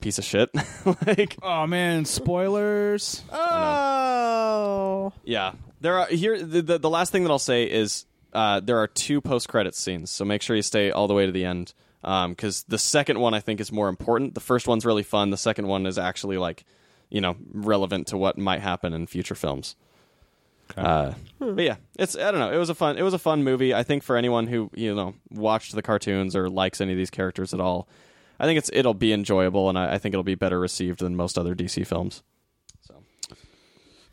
[0.00, 0.50] piece of shit.
[1.06, 3.22] like Oh man, spoilers.
[3.32, 5.12] Oh.
[5.24, 6.42] yeah, there are here.
[6.42, 9.74] The, the, the last thing that I'll say is uh, there are two post credit
[9.74, 13.18] scenes, so make sure you stay all the way to the end because the second
[13.18, 14.34] one I think is more important.
[14.34, 15.30] The first one's really fun.
[15.30, 16.64] The second one is actually like
[17.08, 19.76] you know relevant to what might happen in future films.
[20.76, 22.52] Uh, But yeah, it's I don't know.
[22.52, 23.72] It was a fun it was a fun movie.
[23.74, 27.10] I think for anyone who you know watched the cartoons or likes any of these
[27.10, 27.88] characters at all,
[28.38, 31.16] I think it's it'll be enjoyable, and I, I think it'll be better received than
[31.16, 32.22] most other DC films.
[32.82, 32.94] So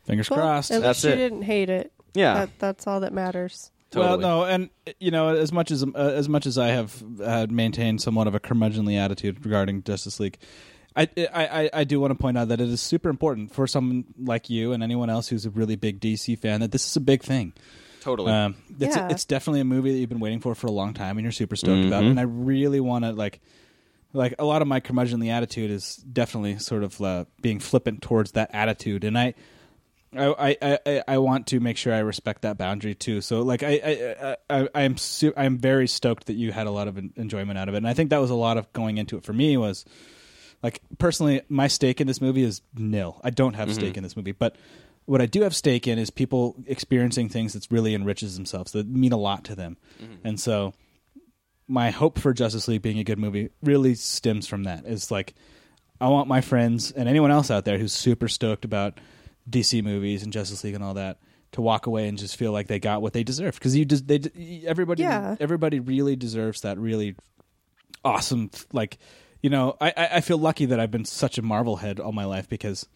[0.04, 0.70] Fingers Well, crossed.
[0.70, 1.18] At That's least it.
[1.18, 1.92] you didn't hate it.
[2.14, 3.70] yeah, That, that's all that matters.
[3.90, 4.08] totally.
[4.08, 7.46] Well, no, and you know, as much as uh, as much as I have uh,
[7.50, 10.38] maintained somewhat of a curmudgeonly attitude regarding Justice League,
[10.96, 13.66] I, I I I do want to point out that it is super important for
[13.66, 16.96] someone like you and anyone else who's a really big DC fan that this is
[16.96, 17.52] a big thing.
[18.00, 18.32] totally.
[18.32, 19.08] Um, it's Yeah.
[19.10, 21.32] it's definitely a movie that you've been waiting for for a long time, and you're
[21.32, 22.02] super stoked about.
[22.04, 22.10] Mhm.
[22.10, 23.40] And I really want to like,
[24.12, 28.32] like a lot of my curmudgeonly attitude is definitely sort of uh, being flippant towards
[28.32, 29.34] that attitude, and I.
[30.16, 33.20] I, I, I, I want to make sure I respect that boundary too.
[33.20, 36.70] So like I I I, I I'm su- I'm very stoked that you had a
[36.70, 38.72] lot of en- enjoyment out of it, and I think that was a lot of
[38.72, 39.84] going into it for me was
[40.62, 43.20] like personally my stake in this movie is nil.
[43.22, 43.98] I don't have stake mm-hmm.
[43.98, 44.56] in this movie, but
[45.04, 48.86] what I do have stake in is people experiencing things that really enriches themselves that
[48.86, 50.26] mean a lot to them, mm-hmm.
[50.26, 50.74] and so
[51.66, 54.84] my hope for Justice League being a good movie really stems from that.
[54.86, 55.34] Is like
[56.00, 58.98] I want my friends and anyone else out there who's super stoked about
[59.48, 61.18] DC movies and Justice League and all that
[61.52, 64.06] to walk away and just feel like they got what they deserve because you just
[64.06, 64.20] they
[64.66, 65.36] everybody Yeah.
[65.40, 67.16] everybody really deserves that really
[68.04, 68.98] awesome like
[69.42, 72.24] you know I I feel lucky that I've been such a Marvel head all my
[72.24, 72.86] life because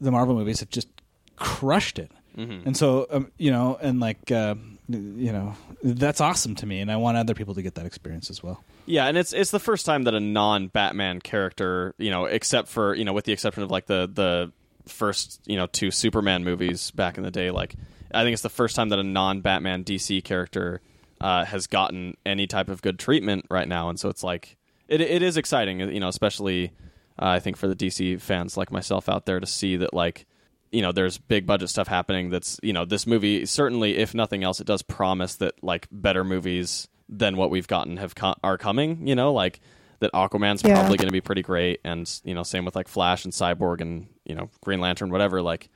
[0.00, 0.88] the Marvel movies have just
[1.36, 4.54] crushed it and so um, you know and like uh,
[4.88, 8.30] you know that's awesome to me and I want other people to get that experience
[8.30, 8.62] as well.
[8.86, 12.94] Yeah, and it's it's the first time that a non-Batman character, you know, except for
[12.94, 14.52] you know, with the exception of like the the
[14.88, 17.74] first you know two Superman movies back in the day, like
[18.14, 20.80] I think it's the first time that a non-Batman DC character
[21.20, 24.56] uh, has gotten any type of good treatment right now, and so it's like
[24.88, 26.72] it it is exciting, you know, especially
[27.20, 30.26] uh, I think for the DC fans like myself out there to see that like
[30.72, 34.44] you know there's big budget stuff happening that's you know this movie certainly if nothing
[34.44, 38.58] else it does promise that like better movies than what we've gotten have co- are
[38.58, 39.32] coming you know?
[39.32, 39.60] Like
[40.00, 40.74] that aquaman's Yeah.
[40.74, 43.80] probably going to be pretty great and you know same with like flash and cyborg
[43.80, 45.70] and you know green lantern whatever like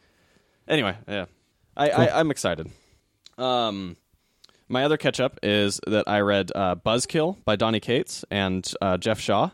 [0.69, 1.25] anyway yeah.
[1.77, 2.71] I, I i'm excited.
[3.39, 3.97] Um
[4.73, 8.97] my other catch up is that i read uh, buzzkill by donny cates and uh,
[8.97, 9.51] geoff shaw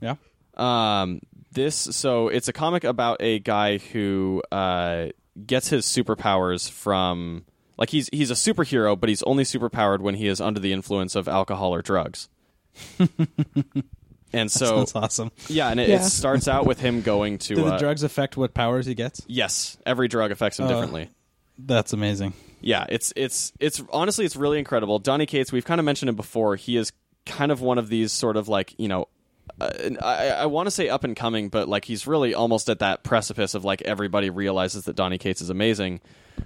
[0.00, 0.16] Yeah.
[0.56, 1.20] um,
[1.52, 5.06] this so it's a comic about a guy who uh,
[5.46, 7.44] gets his superpowers from
[7.78, 11.14] like he's he's a superhero, but he's only superpowered when he is under the influence
[11.14, 12.28] of alcohol or drugs.
[14.32, 15.30] and so that's awesome.
[15.48, 15.96] yeah, and it, Yeah.
[15.96, 18.94] it starts out with him going to Do the uh, drugs affect what powers he
[18.94, 19.22] gets?
[19.28, 20.68] yes, every drug affects him Oh.
[20.68, 21.10] differently.
[21.58, 22.34] That's amazing.
[22.66, 24.98] Yeah, it's it's it's honestly it's really incredible.
[24.98, 26.56] Donny Cates, we've kind of mentioned him before.
[26.56, 26.90] He is
[27.24, 29.06] kind of one of these sort of like you know,
[29.60, 29.70] uh,
[30.02, 33.04] I, I want to say up and coming, but like he's really almost at that
[33.04, 36.00] precipice of like everybody realizes that Donny Cates is amazing.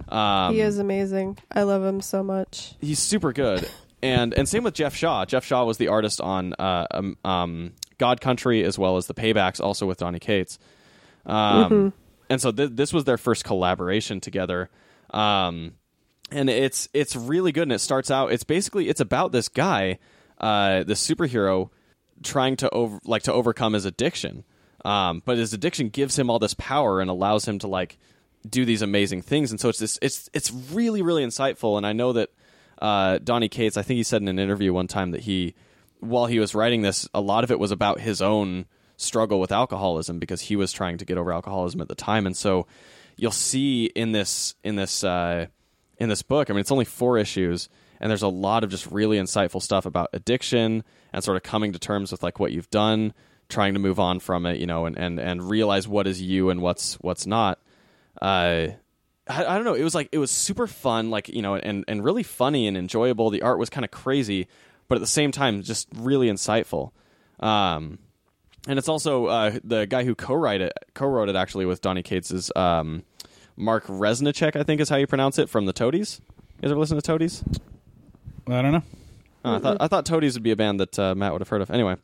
[0.09, 1.39] Um, he is amazing.
[1.51, 2.75] I love him so much.
[2.81, 3.67] he's super good.
[4.03, 5.25] And and same with Geoff Shaw.
[5.25, 9.15] Geoff Shaw was the artist on uh, um, um, God Country as well as the
[9.15, 10.59] Paybacks, also with Donny Cates.
[11.25, 11.93] Um,
[12.29, 14.69] And so th- this was their first collaboration together.
[15.09, 15.73] Um,
[16.31, 17.63] and it's it's really good.
[17.63, 18.31] And it starts out.
[18.31, 19.99] It's basically it's about this guy,
[20.39, 21.69] uh, this superhero,
[22.23, 24.43] trying to over like to overcome his addiction.
[24.83, 27.99] Um, but his addiction gives him all this power and allows him to like
[28.49, 29.51] do these amazing things.
[29.51, 31.77] And so it's this it's it's really really insightful.
[31.77, 32.29] And I know that
[32.81, 35.53] uh, Donny Cates, I think he said in an interview one time that he,
[35.99, 38.65] while he was writing this, a lot of it was about his own
[38.97, 42.25] struggle with alcoholism because he was trying to get over alcoholism at the time.
[42.25, 42.65] And so
[43.17, 45.45] you'll see in this in this uh,
[46.01, 46.49] in this book.
[46.49, 49.85] I mean, it's only four issues, and there's a lot of just really insightful stuff
[49.85, 50.83] about addiction
[51.13, 53.13] and sort of coming to terms with like what you've done,
[53.49, 56.49] trying to move on from it, you know, and and and realize what is you
[56.49, 57.59] and what's what's not.
[58.19, 58.69] Uh,
[59.27, 59.75] I, I don't know.
[59.75, 62.75] It was like it was super fun, like you know, and and really funny and
[62.75, 63.29] enjoyable.
[63.29, 64.47] The art was kind of crazy,
[64.87, 66.93] but at the same time, just really insightful.
[67.39, 67.99] Um,
[68.67, 72.31] and it's also uh, the guy who co-wrote it, co-wrote it actually with Donny Cates
[72.31, 73.03] is um,
[73.55, 76.21] Mark Reznicek, I think is how you pronounce it, from the Toadies.
[76.57, 77.43] You guys ever listen to Toadies?
[78.47, 78.83] I don't know.
[79.43, 81.49] Oh, I thought I thought Toadies would be a band that uh, Matt would have
[81.49, 81.71] heard of.
[81.71, 81.95] Anyway,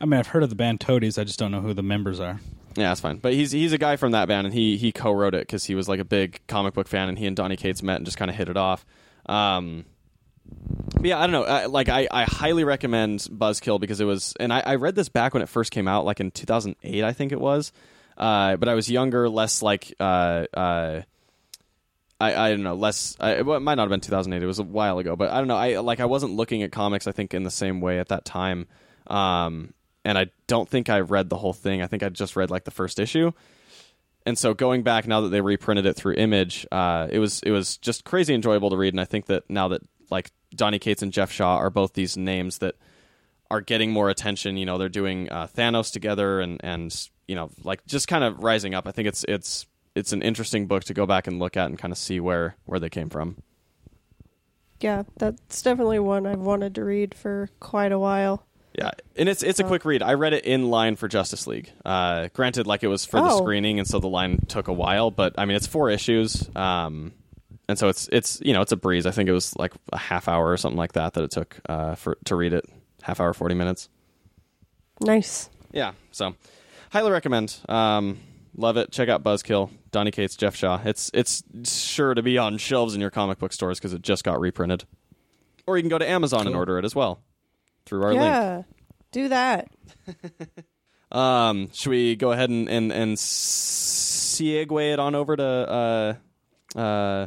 [0.00, 1.18] I mean, I've heard of the band Toadies.
[1.18, 2.40] I just don't know who the members are.
[2.76, 3.18] yeah, that's fine.
[3.18, 5.74] But he's he's a guy from that band, and he he co-wrote it because he
[5.74, 8.16] was like a big comic book fan, and he and Donny Cates met and just
[8.16, 8.84] kind of hit it off.
[9.26, 9.84] Um,
[10.94, 11.44] But yeah, I don't know.
[11.44, 15.08] I, like, I, I highly recommend Buzzkill because it was, and I, I read this
[15.08, 17.72] back when it first came out, like in 2008, I think it was.
[18.16, 21.02] Uh, but I was younger, less like, uh, uh,
[22.20, 23.16] I, I don't know, less.
[23.18, 24.42] I, well, it might not have been 2008.
[24.42, 25.56] It was a while ago, but I don't know.
[25.56, 27.06] I like I wasn't looking at comics.
[27.06, 28.66] I think in the same way at that time,
[29.08, 29.74] um,
[30.04, 31.82] and I don't think I read the whole thing.
[31.82, 33.32] I think I just read like the first issue.
[34.26, 37.50] And so going back now that they reprinted it through Image, uh, it was it
[37.50, 38.94] was just crazy enjoyable to read.
[38.94, 42.16] And I think that now that like Donny Cates and Geoff Shaw are both these
[42.16, 42.76] names that
[43.50, 44.56] are getting more attention.
[44.56, 48.42] You know, they're doing uh, Thanos together, and and you know, like just kind of
[48.42, 48.86] rising up.
[48.86, 51.78] I think it's it's it's an interesting book to go back and look at and
[51.78, 53.36] kind of see where where they came from.
[54.80, 58.44] Yeah, that's definitely one I've wanted to read for quite a while.
[58.76, 60.02] Yeah, and it's it's a quick read.
[60.02, 61.70] I read it in line for Justice League.
[61.84, 63.38] Uh, granted, like it was for the Oh.
[63.38, 65.12] screening, and so the line took a while.
[65.12, 67.12] But I mean, it's four issues, um,
[67.68, 69.06] and so it's it's you know it's a breeze.
[69.06, 71.56] I think it was like a half hour or something like that that it took
[71.68, 72.64] uh, for to read it.
[73.02, 73.88] Half hour, forty minutes.
[75.00, 75.48] Nice.
[75.72, 76.34] Yeah, so
[76.94, 77.58] highly recommend.
[77.68, 78.18] Um,
[78.56, 78.92] love it.
[78.92, 80.80] Check out Buzzkill, Donny Cates, Geoff Shaw.
[80.84, 84.24] It's it's sure to be on shelves in your comic book stores because it just
[84.24, 84.84] got reprinted.
[85.66, 87.20] Or you can go to Amazon and order it as well
[87.84, 88.22] through our link.
[88.22, 88.62] yeah,
[89.12, 89.68] do that.
[91.12, 96.14] Um, should we go ahead and and, and segue it on over to uh,
[96.76, 97.26] uh,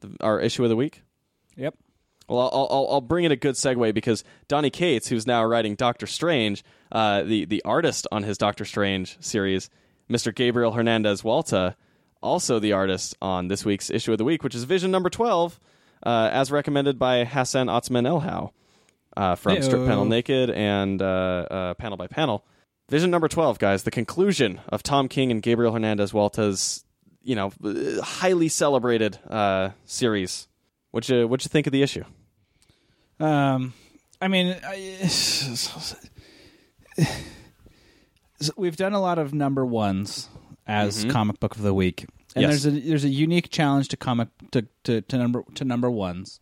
[0.00, 1.02] the, our issue of the week?
[1.56, 1.76] Yep.
[2.30, 5.74] Well, I'll, I'll I'll bring it a good segue because Donny Cates, who's now writing
[5.74, 6.62] Doctor Strange,
[6.92, 9.68] uh, the the artist on his Doctor Strange series,
[10.08, 10.32] Mr.
[10.32, 11.74] Gabriel Hernandez Walta,
[12.22, 15.58] also the artist on this week's issue of the week, which is Vision number twelve,
[16.06, 18.52] uh, as recommended by Hassan Otsmane-Elhaou
[19.16, 22.44] uh, from Strip Panel Naked and uh, uh, Panel by Panel.
[22.88, 26.84] Vision number twelve, guys, the conclusion of Tom King and Gabriel Hernandez Walta's,
[27.24, 27.52] you know,
[28.04, 30.46] highly celebrated uh, series.
[30.92, 32.04] What you what you think of the issue?
[33.20, 33.74] Um,
[34.20, 35.08] I mean, I,
[38.56, 40.28] we've done a lot of number ones
[40.66, 41.10] as Mhm.
[41.10, 42.62] comic book of the week, and Yes.
[42.62, 46.40] there's a there's a unique challenge to comic to, to, to number to number ones.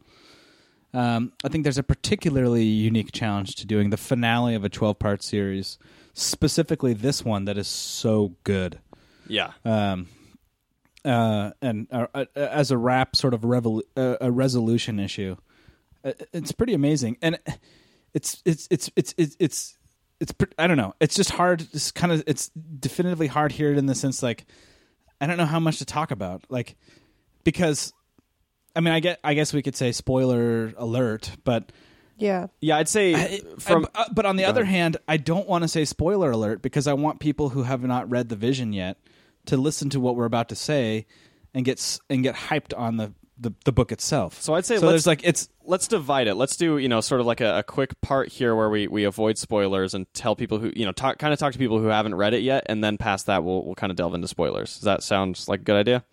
[0.95, 4.99] Um, I think there's a particularly unique challenge to doing the finale of a 12
[4.99, 5.79] part series,
[6.15, 8.79] specifically this one that is so good
[9.27, 9.53] Yeah.
[9.67, 10.09] um,
[11.05, 15.37] uh, and uh, uh, as a wrap, sort of revol- uh, a resolution issue.
[16.05, 17.39] Uh, It's pretty amazing, and
[18.15, 19.77] it's it's it's it's it's it's
[20.21, 20.95] it's I don't know.
[21.01, 21.63] It's just hard.
[21.73, 24.47] It's kind of it's definitively hard here in the sense like
[25.21, 26.77] I don't know how much to talk about, like
[27.45, 27.93] because
[28.77, 31.71] I mean I get I guess we could say spoiler alert, but
[32.17, 34.75] Yeah, Yeah, I'd say I- from I- uh, but on the other ahead.
[34.75, 38.11] hand, I don't want to say spoiler alert because I want people who have not
[38.11, 38.99] read the vision yet
[39.47, 41.07] to listen to what we're about to say
[41.55, 44.43] and get and get hyped on the the, the book itself.
[44.43, 46.35] So I'd say so let's- there's like it's let's divide it.
[46.35, 49.05] Let's do you know sort of like a, a quick part here where we, we
[49.05, 51.87] avoid spoilers and tell people who you know talk kind of talk to people who
[51.87, 54.75] haven't read it yet, and then past that we'll we'll kind of delve into spoilers.
[54.75, 56.05] Does that sound like a good idea?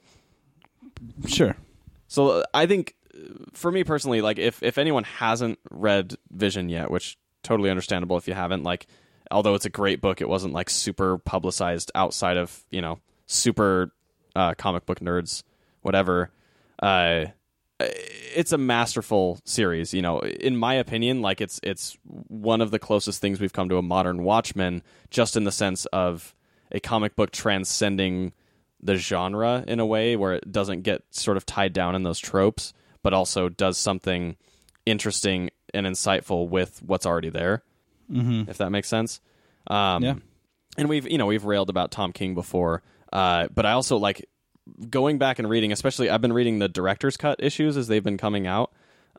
[1.27, 1.55] sure.
[2.07, 6.69] So uh, I think uh, for me personally, like if if anyone hasn't read Vision
[6.69, 8.87] yet, which totally understandable if you haven't, like
[9.31, 13.91] although it's a great book, it wasn't like super publicized outside of you know super
[14.35, 15.43] uh, comic book nerds,
[15.81, 16.29] whatever.
[16.77, 17.27] Uh,
[17.79, 19.93] it's a masterful series.
[19.93, 23.69] You know, in my opinion, like it's it's one of the closest things we've come
[23.69, 26.35] to a modern Watchmen, just in the sense of
[26.71, 28.33] a comic book transcending
[28.81, 32.19] the genre in a way where it doesn't get sort of tied down in those
[32.19, 34.35] tropes, but also does something
[34.85, 37.63] interesting and insightful with what's already there.
[38.11, 38.49] Mm-hmm.
[38.49, 39.19] If that makes sense.
[39.67, 40.15] Um, Yeah.
[40.77, 42.83] And we've you know we've railed about Tom King before,
[43.13, 44.25] uh, but I also like
[44.89, 45.71] going back and reading.
[45.71, 48.71] Especially, I've been reading the director's cut issues as they've been coming out.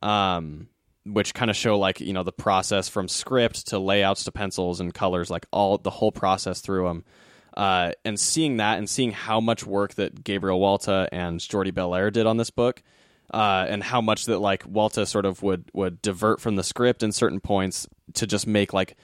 [0.02, 0.68] Um,
[1.06, 4.80] which kind of show like you know the process from script to layouts to pencils
[4.80, 7.04] and colors, like all the whole process through them.
[7.56, 12.12] Uh, and seeing that and seeing how much work that Gabriel Walta and Jordie Bellaire
[12.12, 12.82] did on this book,
[13.32, 17.02] uh, and how much that like Walta sort of would would divert from the script
[17.02, 18.96] in certain points to just make like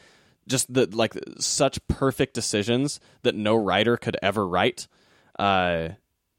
[0.49, 4.89] just the like such perfect decisions that no writer could ever write.
[5.39, 5.91] Uh,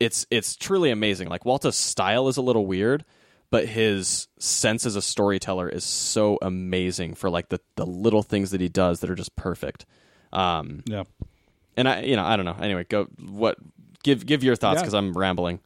[0.03, 1.29] it's it's truly amazing.
[1.29, 3.05] Like Walta's style is a little weird,
[3.49, 8.51] but his sense as a storyteller is so amazing for like the the little things
[8.51, 9.85] that he does that are just perfect.
[10.31, 11.03] Um, Yeah.
[11.77, 12.57] and I you know I don't know.
[12.59, 13.57] Anyway, go what
[14.03, 14.81] give give your thoughts Yeah.
[14.81, 15.59] because I'm rambling.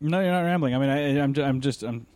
[0.00, 0.74] No, you're not rambling.
[0.74, 2.06] I mean, I, I'm, ju- I'm just, I'm.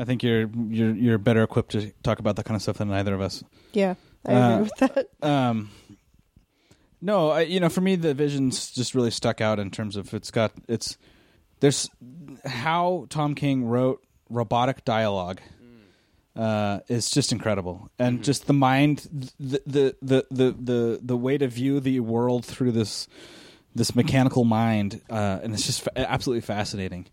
[0.00, 2.90] I think you're, you're, you're better equipped to talk about that kind of stuff than
[2.90, 3.44] either of us.
[3.72, 3.94] yeah,
[4.26, 5.08] I Uh, agree with that.
[5.22, 5.70] Um,
[7.00, 10.14] no, I, you know, for me, the vision's just really stuck out in terms of
[10.14, 10.96] it's got it's
[11.60, 11.88] there's
[12.44, 15.40] how Tom King wrote robotic dialogue
[16.36, 21.36] uh, is just incredible, and just the mind, the, the the the the the way
[21.36, 23.08] to view the world through this
[23.74, 27.06] this mechanical mind, uh, and it's just fa- absolutely fascinating.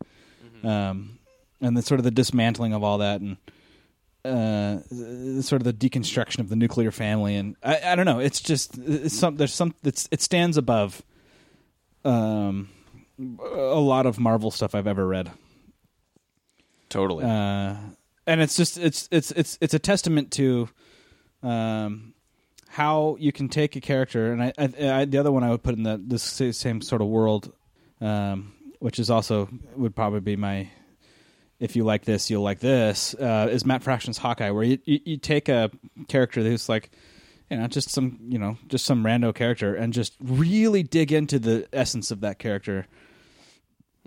[0.63, 1.19] Um,
[1.61, 3.37] and the sort of the dismantling of all that, and
[4.25, 8.19] uh, sort of the deconstruction of the nuclear family, and I, I don't know.
[8.19, 11.03] It's just it's some there's some it's, it stands above
[12.03, 12.69] um,
[13.19, 15.31] a lot of Marvel stuff I've ever read
[16.89, 17.25] Totally.
[17.25, 17.75] uh,
[18.27, 20.69] and it's just it's it's it's it's a testament to
[21.43, 22.13] um,
[22.67, 25.63] how you can take a character, and I, I, I the other one I would
[25.63, 27.53] put in the this same sort of world,
[28.01, 30.69] um, which is also would probably be my
[31.65, 33.13] if you like this, you'll like this.
[33.15, 35.69] Uh, is Matt Fraction's Hawkeye, where you, you you take a
[36.07, 36.91] character who's like.
[37.47, 41.37] You know, just some, you know, just some rando character, and just really dig into
[41.37, 42.87] the essence of that character,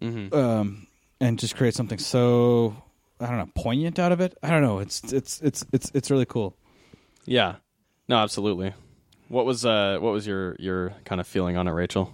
[0.00, 0.88] hmm um,
[1.20, 2.74] and just create something so
[3.20, 4.36] I don't know poignant out of it.
[4.42, 4.80] I don't know.
[4.80, 6.56] It's it's it's it's it's really cool.
[7.26, 7.56] Yeah.
[8.09, 8.74] No, absolutely.
[9.28, 12.12] What was uh what was your your kind of feeling on it, Rachel?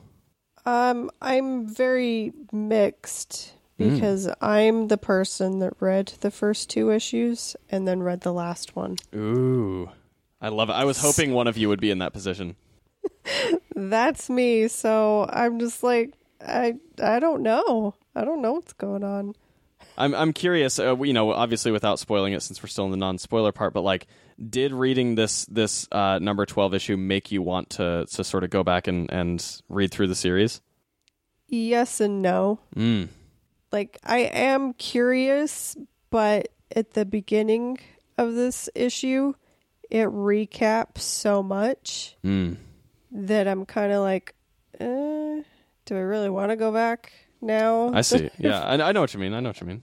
[0.66, 3.94] Um, I'm very mixed Mm.
[3.94, 8.76] because I'm the person that read the first two issues and then read the last
[8.76, 8.96] one.
[9.14, 9.90] Ooh.
[10.40, 10.74] I love it.
[10.74, 12.56] I was hoping one of you would be in that position.
[13.74, 14.68] That's me.
[14.68, 16.12] So I'm just like,
[16.46, 17.94] I I don't know.
[18.14, 19.34] I don't know what's going on.
[19.96, 20.78] I'm I'm curious.
[20.78, 23.72] Uh, you know, obviously without spoiling it, since we're still in the non-spoiler part.
[23.72, 24.06] But like,
[24.50, 28.50] did reading this this uh, number twelve issue make you want to to sort of
[28.50, 30.60] go back and and read through the series?
[31.48, 32.60] Yes and no.
[32.76, 33.08] Mm.
[33.74, 35.76] Like I am curious,
[36.10, 37.78] but at the beginning
[38.16, 39.34] of this issue,
[39.90, 42.56] it recaps so much Mm.
[43.10, 44.32] that I'm kind of like,
[44.80, 45.42] eh,
[45.86, 47.12] do I really want to go back
[47.42, 47.90] now?
[47.92, 48.30] I see.
[48.38, 49.34] Yeah, I, I know what you mean.
[49.34, 49.82] I know what you mean.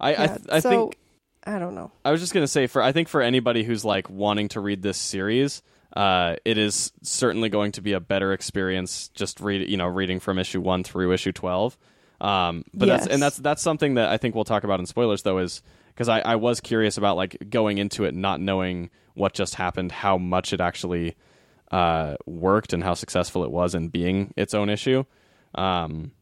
[0.00, 0.98] I I, Yeah, th- I so, think
[1.44, 1.90] I don't know.
[2.04, 4.82] I was just gonna say for I think for anybody who's like wanting to read
[4.82, 5.62] this series,
[5.96, 10.20] uh, it is certainly going to be a better experience just read you know reading
[10.20, 11.76] from issue one through issue twelve.
[12.22, 15.22] Um, but that's and that's that's something that I think we'll talk about in spoilers
[15.22, 19.34] though is because I, I was curious about like going into it not knowing what
[19.34, 21.16] just happened, how much it actually
[21.72, 25.04] uh, worked and how successful it was in being its own issue.
[25.56, 26.12] Um,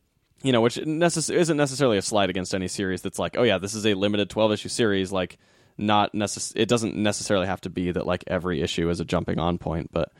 [0.43, 3.59] you know, which necess- isn't necessarily a slight against any series that's like, oh yeah,
[3.59, 5.13] this is a limited 12 issue series.
[5.13, 5.39] Like,
[5.77, 9.39] not necess- it doesn't necessarily have to be that like every issue is a jumping
[9.39, 10.13] on point, but,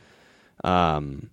[0.63, 1.31] um,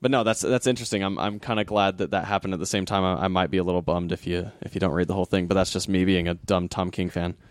[0.00, 1.02] but no, that's that's interesting.
[1.02, 3.04] I'm I'm kind of glad that that happened at the same time.
[3.04, 5.24] I, I might be a little bummed if you if you don't read the whole
[5.26, 7.36] thing, but that's just me being a dumb Tom King fan.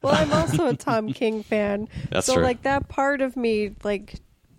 [0.00, 1.88] Well, I'm also a Tom King fan.
[2.10, 2.42] That's so true.
[2.44, 4.14] like that part of me like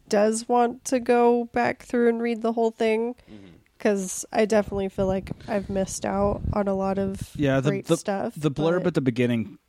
[0.09, 3.45] does want to go back through and read the whole thing Mm-hmm.
[3.77, 7.85] because I definitely feel like I've missed out on a lot of Yeah, the great
[7.85, 8.33] the, stuff.
[8.35, 9.59] the blurb but- at the beginning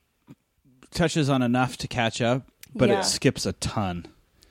[0.90, 2.42] touches on enough to catch up,
[2.74, 2.98] but Yeah.
[3.00, 4.06] it skips a ton.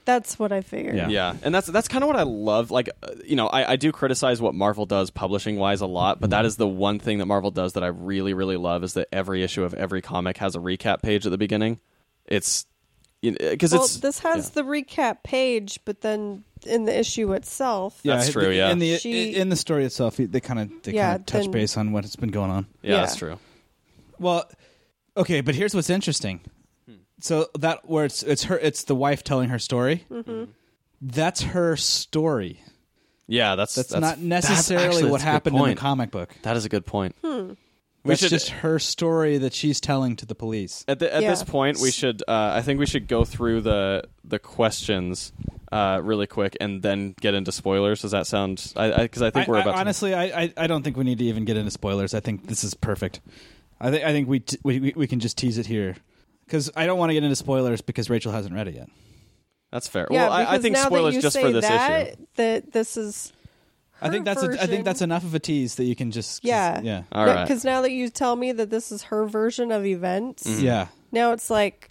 [0.05, 0.95] That's what I figured.
[0.95, 1.07] Yeah.
[1.09, 2.71] Yeah, and that's that's kind of what I love.
[2.71, 6.19] Like, uh, you know, I, I do criticize what Marvel does publishing wise a lot,
[6.19, 8.93] but that is the one thing that Marvel does that I really really love is
[8.93, 11.79] that every issue of every comic has a recap page at the beginning.
[12.25, 12.65] It's
[13.21, 18.17] because Well, it's this has the recap page, but then in the issue itself, yeah,
[18.17, 18.69] That's true, yeah.
[18.71, 21.41] In the She- in the story itself, they kind of they Yeah, kind of touch
[21.43, 22.65] then- base on what's been going on.
[22.81, 22.97] yeah, yeah.
[23.01, 23.37] that's true.
[24.19, 24.49] Well,
[25.17, 26.41] okay, but here's what's interesting.
[27.23, 30.03] So that where it's it's her it's the wife telling her story.
[30.11, 30.51] Mm-hmm.
[31.01, 32.61] That's her story.
[33.27, 35.75] Yeah, that's That's, that's not that's necessarily actually- what that's a good happened in the
[35.75, 36.35] comic book.
[36.41, 37.15] That is a good point.
[37.23, 37.53] Hmm.
[38.03, 40.83] We That's should just her story that she's telling to the police.
[40.89, 44.03] at the, at this point we should uh, I think we should go through the
[44.25, 45.31] the questions
[45.71, 48.01] uh, really quick and then get into spoilers.
[48.01, 48.73] Does that sound?
[48.75, 51.19] I because I, think we're about to honestly, I, I I don't think we need
[51.19, 52.13] to even get into spoilers.
[52.13, 53.21] I think this is perfect.
[53.79, 55.95] I think I think we t- we we- we can just tease it here
[56.45, 58.89] because I don't want to get into spoilers because Rachel hasn't read it yet.
[59.71, 60.07] That's fair.
[60.11, 62.07] yeah, well, I, I because think now spoilers that you just say for this that,
[62.09, 62.15] issue.
[62.35, 63.33] that this is.
[64.01, 66.41] I think that's a, I think that's enough of a tease that you can just
[66.41, 66.81] just- Yeah.
[66.81, 67.43] yeah All right.
[67.47, 70.65] Because now that you tell me that this is her version of events, Mm-hmm.
[70.65, 71.89] yeah now it's like,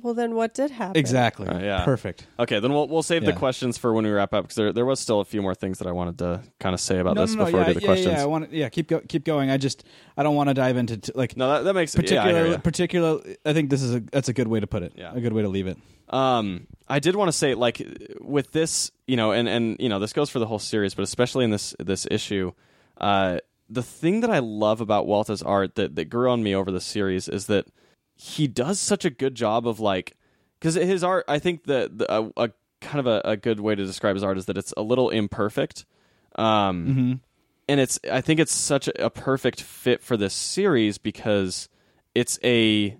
[0.00, 0.96] well, then what did happen?
[0.96, 1.84] exactly Uh, yeah.
[1.84, 2.26] perfect.
[2.38, 3.36] Okay, then we'll we'll save the Yeah.
[3.38, 5.78] questions for when we wrap up because there there was still a few more things
[5.78, 7.72] that I wanted to kind of say about no, this no, no, before yeah, we
[7.74, 8.14] do the yeah, questions.
[8.16, 9.50] Yeah, I want to, yeah, keep go, keep going.
[9.50, 9.84] I just
[10.16, 12.22] I don't want to dive into t- like No, that, that makes yeah, I hear
[12.22, 12.58] particular ya.
[12.58, 13.20] particular.
[13.44, 14.92] I think this is a that's a good way to put it.
[14.96, 15.12] Yeah.
[15.14, 15.76] a good way to leave it.
[16.08, 17.80] Um, I did want to say, like,
[18.20, 21.02] with this, you know, and and you know, this goes for the whole series, but
[21.02, 22.52] especially in this this issue,
[23.00, 23.38] uh,
[23.68, 26.80] the thing that I love about Walta's art that that grew on me over the
[26.80, 27.66] series is that
[28.20, 30.14] he does such a good job of like,
[30.58, 32.50] because his art, I think that the, a, a
[32.82, 35.08] kind of a, a good way to describe his art is that it's a little
[35.08, 35.86] imperfect.
[36.36, 37.12] Um, Mm-hmm.
[37.68, 41.68] and it's I think it's such a, a perfect fit for this series because
[42.14, 42.96] it's a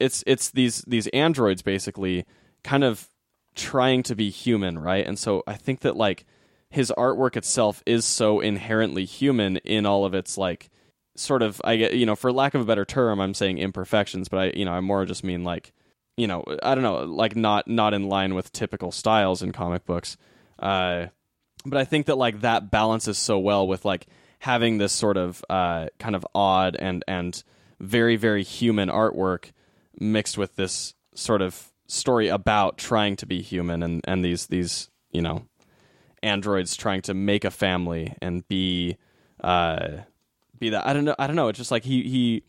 [0.00, 2.24] it's it's these these androids basically
[2.64, 3.08] kind of
[3.54, 5.06] trying to be human, right?
[5.06, 6.26] And so I think that like
[6.68, 10.68] his artwork itself is so inherently human in all of its like
[11.16, 14.28] sort of I get you know for lack of a better term I'm saying imperfections,
[14.28, 15.72] but I you know I more just mean like
[16.16, 19.84] you know I don't know like not not in line with typical styles in comic
[19.84, 20.16] books.
[20.58, 21.06] Uh,
[21.66, 24.06] but I think that like that balances so well with like
[24.40, 27.42] having this sort of uh, kind of odd and and
[27.80, 29.52] very very human artwork
[29.98, 34.90] mixed with this sort of story about trying to be human and and these these
[35.12, 35.46] you know
[36.22, 38.96] androids trying to make a family and be
[39.42, 39.98] uh
[40.64, 42.42] be that I don't know I don't know it's just like he he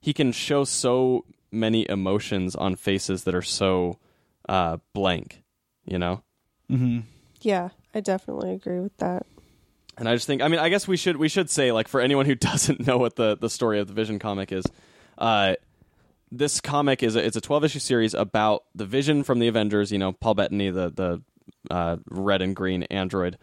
[0.00, 3.98] he can show so many emotions on faces that are so
[4.48, 5.42] uh blank
[5.84, 6.22] you know
[6.70, 7.00] Mm-hmm.
[7.40, 9.26] Yeah, I definitely agree with that.
[9.98, 12.00] And I just think, I mean, I guess we should we should say like for
[12.00, 14.64] anyone who doesn't know what the the story of the Vision comic is,
[15.18, 15.56] uh,
[16.30, 19.90] this comic is a, it's a twelve issue series about the Vision from the Avengers.
[19.90, 21.22] You know, Paul Bettany, the the
[21.74, 23.36] uh, red and green android.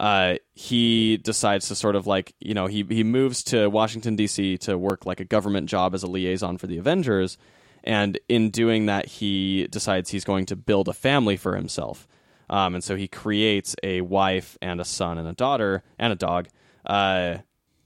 [0.00, 4.56] Uh, he decides to sort of like you know he he moves to Washington D.C.
[4.56, 7.36] to work like a government job as a liaison for the Avengers,
[7.84, 12.08] and in doing that he decides he's going to build a family for himself.
[12.48, 16.16] Um, and so he creates a wife and a son and a daughter and a
[16.16, 16.48] dog,
[16.86, 17.36] uh,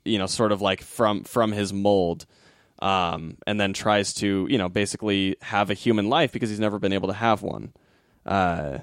[0.04, 2.26] you know, sort of like from from his mold,
[2.78, 6.78] um, and then tries to you know basically have a human life because he's never
[6.78, 7.72] been able to have one.
[8.24, 8.78] Uh,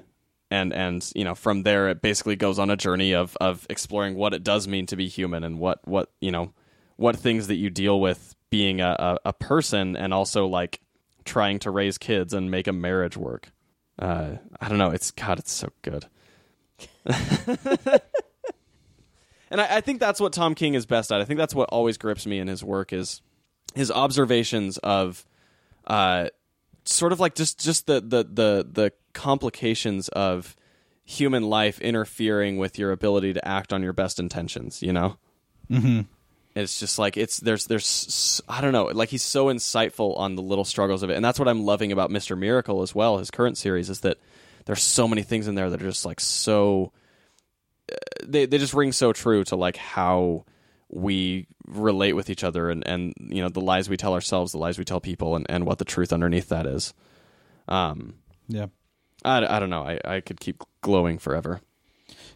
[0.51, 4.15] and and you know from there it basically goes on a journey of of exploring
[4.15, 6.53] what it does mean to be human and what what you know
[6.97, 10.81] what things that you deal with being a, a, a person and also like
[11.25, 13.51] trying to raise kids and make a marriage work
[14.01, 14.89] uh, I don't know.
[14.89, 15.39] It's God.
[15.39, 16.07] It's so good.
[17.05, 18.01] and
[19.61, 21.21] I, I think that's what Tom King is best at.
[21.21, 23.21] I think that's what always grips me in his work is
[23.75, 25.25] his observations of,
[25.85, 26.29] uh,
[26.85, 30.55] sort of like just just the the the the complications of
[31.03, 34.81] human life interfering with your ability to act on your best intentions.
[34.81, 35.17] You know.
[35.69, 36.01] Mm-hmm.
[36.53, 40.41] It's just like it's there's there's I don't know like he's so insightful on the
[40.41, 43.19] little struggles of it, and that's what I'm loving about Mister Miracle as well.
[43.19, 44.17] His current series is that
[44.65, 46.91] there's so many things in there that are just like so
[47.91, 50.43] uh, they they just ring so true to like how
[50.91, 54.57] we relate with each other and and you know the lies we tell ourselves, the
[54.57, 56.93] lies we tell people, and and what the truth underneath that is.
[57.67, 58.15] Um,
[58.47, 58.67] Yeah.
[59.23, 59.83] I, I don't know.
[59.83, 61.61] I I could keep glowing forever.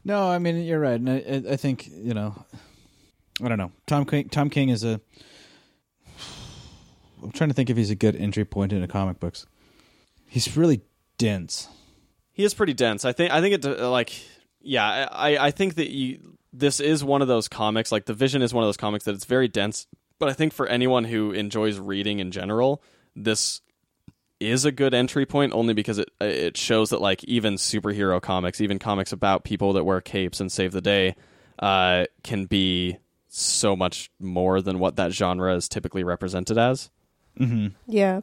[0.03, 2.45] No, I mean you're right, and I, I- think you know,
[3.43, 3.71] I don't know.
[3.87, 4.29] Tom King.
[4.29, 5.01] Tom King is a.
[7.23, 9.45] I'm trying to think if he's a good entry point into comic books.
[10.27, 10.81] He's really
[11.17, 11.67] dense.
[12.33, 13.03] He is pretty dense.
[13.05, 13.31] I think.
[13.33, 14.13] I think it like
[14.66, 15.07] yeah.
[15.11, 17.91] I I think that you this is one of those comics.
[17.91, 19.88] Like the Vision is one of those comics that it's very dense.
[20.20, 22.82] But I think for anyone who enjoys reading in general,
[23.16, 23.61] this
[24.39, 28.61] is a good entry point only because it it shows that like even superhero comics,
[28.61, 31.16] even comics about people that wear capes and save the day,
[31.59, 32.97] uh, can be
[33.28, 36.89] so much more than what that genre is typically represented as.
[37.39, 37.68] Mm-hmm.
[37.88, 38.22] Yeah.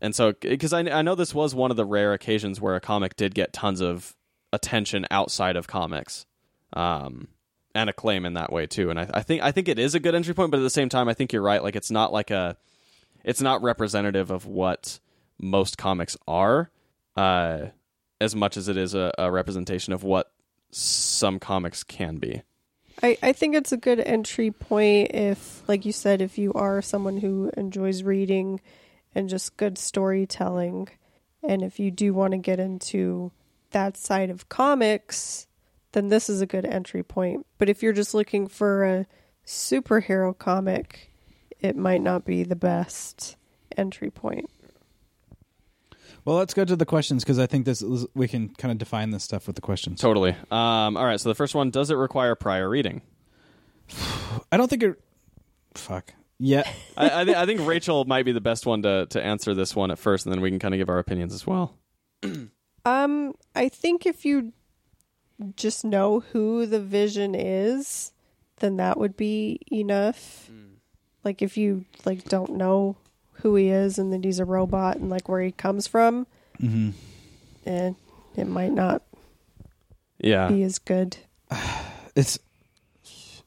[0.00, 2.80] And so, because I, I know this was one of the rare occasions where a
[2.80, 4.16] comic did get tons of
[4.52, 6.26] attention outside of comics,
[6.72, 7.28] um,
[7.74, 8.90] and acclaim in that way too.
[8.90, 10.70] And I, I think I think it is a good entry point, but at the
[10.70, 11.62] same time, I think you're right.
[11.62, 12.56] Like it's not like a,
[13.24, 14.98] it's not representative of what
[15.38, 16.70] most comics are,
[17.16, 17.66] uh,
[18.20, 20.32] as much as it is a, a representation of what
[20.70, 22.42] some comics can be.
[23.02, 26.82] I, I think it's a good entry point if, like you said, if you are
[26.82, 28.60] someone who enjoys reading
[29.14, 30.88] and just good storytelling,
[31.42, 33.32] and if you do want to get into
[33.70, 35.46] that side of comics,
[35.92, 37.46] then this is a good entry point.
[37.58, 39.06] But if you're just looking for a
[39.46, 41.10] superhero comic,
[41.60, 43.36] it might not be the best
[43.76, 44.50] entry point.
[46.24, 47.82] Well, let's go to the questions because I think this
[48.14, 50.00] we can kind of define this stuff with the questions.
[50.00, 50.32] Totally.
[50.50, 51.18] Um, all right.
[51.18, 53.02] So the first one: Does it require prior reading?
[54.52, 55.00] I don't think it.
[55.74, 56.12] Fuck.
[56.38, 56.70] Yeah.
[56.96, 59.74] I, I, th- I think Rachel might be the best one to, to answer this
[59.74, 61.76] one at first, and then we can kind of give our opinions as well.
[62.84, 64.52] Um, I think if you
[65.56, 68.12] just know who the vision is,
[68.60, 70.50] then that would be enough.
[71.24, 72.96] Like if you like don't know
[73.32, 76.26] who he is and that he's a robot and like where he comes from,
[76.60, 76.90] mm-hmm.
[77.66, 77.96] and
[78.36, 79.02] it might not
[80.18, 80.48] Yeah.
[80.48, 81.16] be as good.
[82.16, 82.38] It's.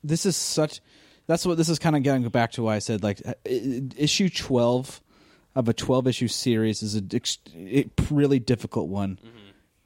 [0.06, 0.80] This is such.
[1.28, 4.30] That's what this is kind of getting back to why I said like uh, issue
[4.30, 5.02] twelve
[5.56, 7.40] of a twelve issue series is a ex-
[8.10, 9.20] really difficult one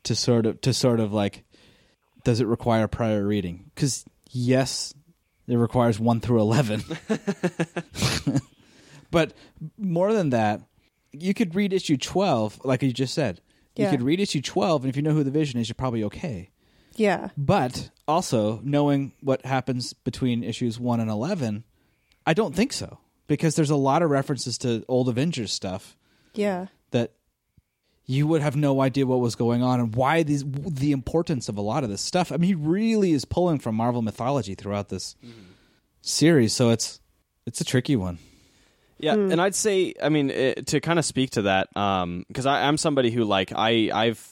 [0.04, 1.44] to sort of to sort of like.
[2.24, 3.72] Does it require prior reading?
[3.74, 4.94] Because yes,
[5.48, 6.84] it requires one through eleven.
[9.12, 9.34] but
[9.78, 10.62] more than that,
[11.12, 13.42] you could read issue 12 like you just said.
[13.76, 13.86] yeah.
[13.86, 16.04] You could read issue 12 and if you know who the vision is, you're probably
[16.06, 16.50] okay.
[16.96, 17.30] Yeah.
[17.38, 21.64] But also knowing what happens between issues 1 and 11,
[22.26, 25.96] I don't think so because there's a lot of references to old Avengers stuff
[26.34, 26.68] Yeah.
[26.92, 27.12] that
[28.06, 31.58] you would have no idea what was going on and why these the importance of
[31.58, 32.32] a lot of this stuff.
[32.32, 35.16] I mean, he really is pulling from Marvel mythology throughout this
[36.02, 37.00] series, so it's
[37.46, 38.20] it's a tricky one.
[39.00, 41.68] Yeah, and I'd say, I mean, eh, to kind of speak to that,
[42.28, 44.26] because I I'm somebody who like I I've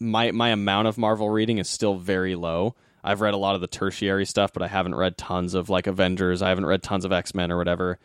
[0.00, 2.74] my my amount of Marvel reading is still very low.
[3.04, 5.86] I've read a lot of the tertiary stuff, but I haven't read tons of like
[5.86, 6.42] Avengers.
[6.42, 7.98] I haven't read tons of X Men or whatever.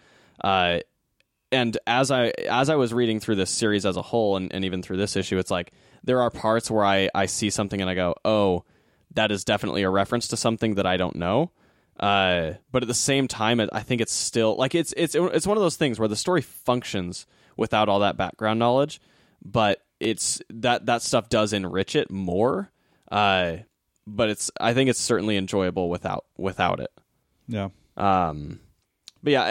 [0.43, 0.79] Uh,
[1.51, 4.65] and as I as I was reading through this series as a whole, and, and
[4.65, 5.71] even through this issue, it's like
[6.03, 8.63] there are parts where I I see something and I go, oh,
[9.13, 11.51] that is definitely a reference to something that I don't know.
[11.99, 15.47] Uh, but at the same time, it, I think it's still like it's it's it's
[15.47, 18.99] one of those things where the story functions without all that background knowledge,
[19.43, 22.71] but it's that that stuff does enrich it more.
[23.11, 23.57] Uh,
[24.07, 26.91] but it's I think it's certainly enjoyable without without it.
[27.47, 27.69] Yeah.
[27.95, 28.59] Um,
[29.23, 29.43] but yeah,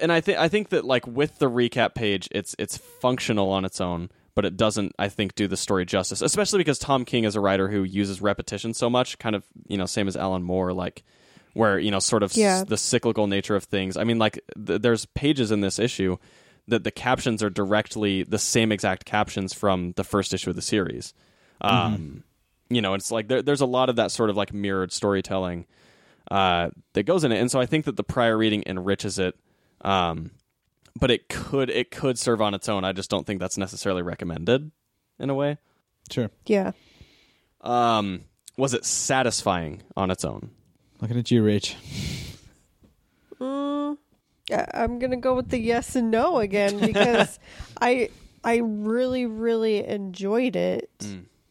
[0.00, 3.64] and I think I think that like with the recap page, it's it's functional on
[3.64, 7.24] its own, but it doesn't I think do the story justice, especially because Tom King
[7.24, 10.42] is a writer who uses repetition so much, kind of you know same as Alan
[10.42, 11.04] Moore, like
[11.54, 13.96] where you know sort of s- the cyclical nature of things.
[13.96, 16.16] I mean, like th- there's pages in this issue
[16.68, 20.62] that the captions are directly the same exact captions from the first issue of the
[20.62, 21.14] series.
[21.60, 22.24] Um,
[22.70, 25.66] You know, it's like there, there's a lot of that sort of like mirrored storytelling
[26.30, 29.34] uh, that goes in it, and so I think that the prior reading enriches it.
[29.82, 30.30] Um,
[30.98, 32.84] but it could it could serve on its own.
[32.84, 34.70] I just don't think that's necessarily recommended
[35.18, 35.58] in a way.
[36.10, 36.30] Sure.
[36.46, 36.72] Yeah.
[37.60, 38.24] Um,
[38.56, 40.50] was it satisfying on its own?
[41.00, 41.74] Looking at you, Rach.
[43.40, 43.96] Mm,
[44.52, 47.38] I- I'm gonna go with the yes and no again because
[47.80, 48.10] I
[48.42, 50.90] I really really enjoyed it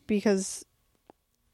[0.07, 0.65] because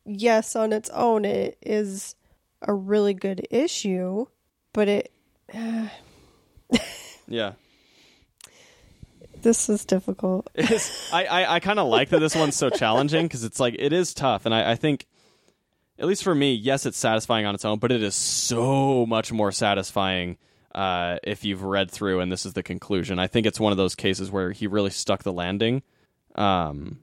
[0.05, 2.15] yes on its own it is
[2.63, 4.25] a really good issue
[4.73, 5.11] but it
[7.27, 7.53] Yeah.
[9.41, 13.25] this is difficult It's- I, I, I kind of like that this one's so challenging
[13.25, 15.05] because it's like it is tough, and I, I think,
[15.99, 19.31] at least for me, yes, it's satisfying on its own, but it is so much
[19.31, 20.37] more satisfying
[20.73, 23.19] uh, if you've read through and this is the conclusion.
[23.19, 25.83] I think it's one of those cases where he really stuck the landing,
[26.35, 26.99] um,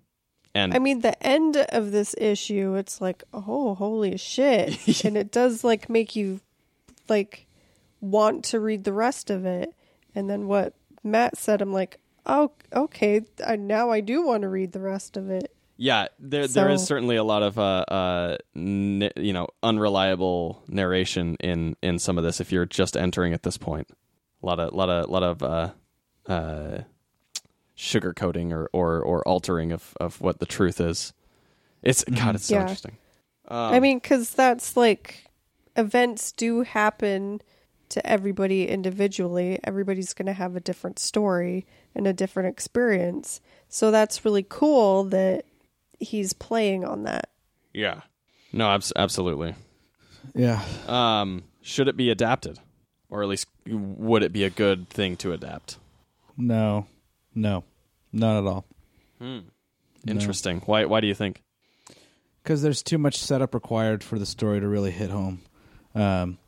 [0.54, 5.04] and I mean the end of this issue it's like oh holy shit.
[5.04, 6.40] And it does like make you
[7.08, 7.46] like
[8.00, 9.74] want to read the rest of it.
[10.14, 14.48] And then what Matt said I'm like oh okay I, now I do want to
[14.48, 15.54] read the rest of it.
[15.82, 21.36] Yeah, there there is certainly a lot of uh, uh, n- you know unreliable narration
[21.40, 23.88] in in some of this if you're just entering at this point.
[24.42, 25.70] A lot of lot of lot of uh,
[26.26, 26.82] uh,
[27.80, 31.14] sugarcoating or, or or altering of, of what the truth is.
[31.82, 32.60] It's God, it's so Yeah.
[32.62, 32.98] interesting.
[33.48, 35.24] Um, I mean cuz that's like
[35.76, 37.40] events do happen
[37.88, 41.64] to everybody individually everybody's going to have a different story
[41.94, 45.44] and a different experience so that's really cool that
[45.98, 47.30] he's playing on that
[47.72, 48.00] yeah,
[48.52, 49.54] no, abs- absolutely.
[50.34, 50.60] Yeah.
[50.88, 52.58] Um, should it be adapted,
[53.08, 55.78] or at least would it be a good thing to adapt?
[56.36, 56.86] No.
[57.32, 57.62] No.
[58.12, 58.64] Not at all.
[59.20, 59.38] Hmm.
[60.06, 60.60] Interesting.
[60.66, 60.84] Why?
[60.86, 61.42] Why do you think?
[62.42, 65.42] because there's too much setup required for the story to really hit home.
[65.94, 66.38] Um,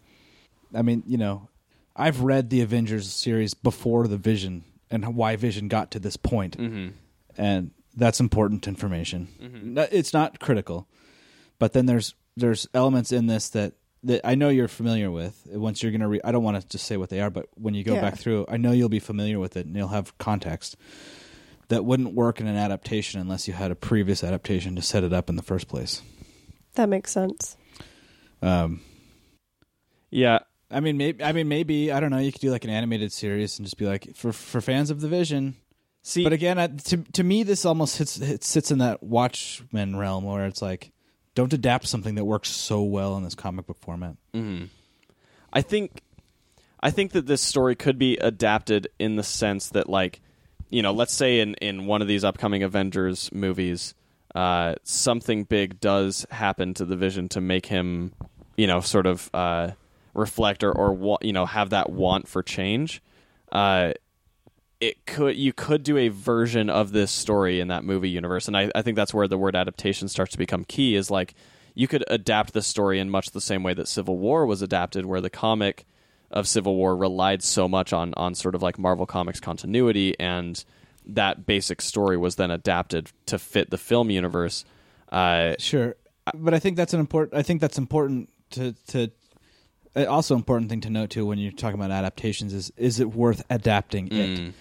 [0.74, 1.50] I mean, you know,
[1.94, 6.56] I've read the Avengers series before the Vision and why Vision got to this point,
[6.56, 6.88] mm-hmm.
[7.36, 9.28] and that's important information.
[9.40, 9.74] Mm-hmm.
[9.74, 10.88] No- It's not critical,
[11.58, 15.46] but then there's there's elements in this that that I know you're familiar with.
[15.52, 17.74] Once you're gonna read, I don't want to just say what they are, but when
[17.74, 18.00] you go Yeah.
[18.00, 20.76] back through, I know you'll be familiar with it and you'll have context
[21.72, 25.12] that wouldn't work in an adaptation unless you had a previous adaptation to set it
[25.12, 26.02] up in the first place.
[26.74, 27.56] that makes sense
[28.42, 28.80] Um,
[30.10, 31.22] Yeah, I mean, maybe.
[31.22, 31.92] I mean, maybe.
[31.92, 32.18] I don't know.
[32.18, 35.00] You could do like an animated series and just be like for for fans of
[35.00, 35.56] the Vision.
[36.02, 39.96] See, But again, I, to to me, this almost hits it sits in that Watchmen
[39.96, 40.90] realm where it's like,
[41.34, 44.16] don't adapt something that works so well in this comic book format.
[45.52, 46.02] I think
[46.80, 50.20] I think that this story could be adapted in the sense that like
[50.72, 53.94] you know, let's say in in one of these upcoming Avengers movies,
[54.34, 58.12] uh, something big does happen to the Vision to make him,
[58.56, 59.72] you know, sort of uh,
[60.14, 63.02] reflect or or wa- you know have that want for change.
[63.52, 63.92] Uh,
[64.80, 68.56] it could you could do a version of this story in that movie universe and
[68.56, 71.34] I, I think that's where the word adaptation starts to become key is like
[71.74, 75.06] you could adapt the story in much the same way that civil war was adapted
[75.06, 75.86] where the comic
[76.32, 80.64] of civil war relied so much on on sort of like marvel comics continuity and
[81.06, 84.64] that basic story was then adapted to fit the film universe.
[85.10, 85.96] Uh, Sure,
[86.34, 87.34] but I think that's an important.
[87.38, 89.10] I think that's important to to.
[89.96, 93.10] uh, Also, important thing to note too when you're talking about adaptations is is it
[93.14, 94.40] worth adapting it?
[94.40, 94.52] mm,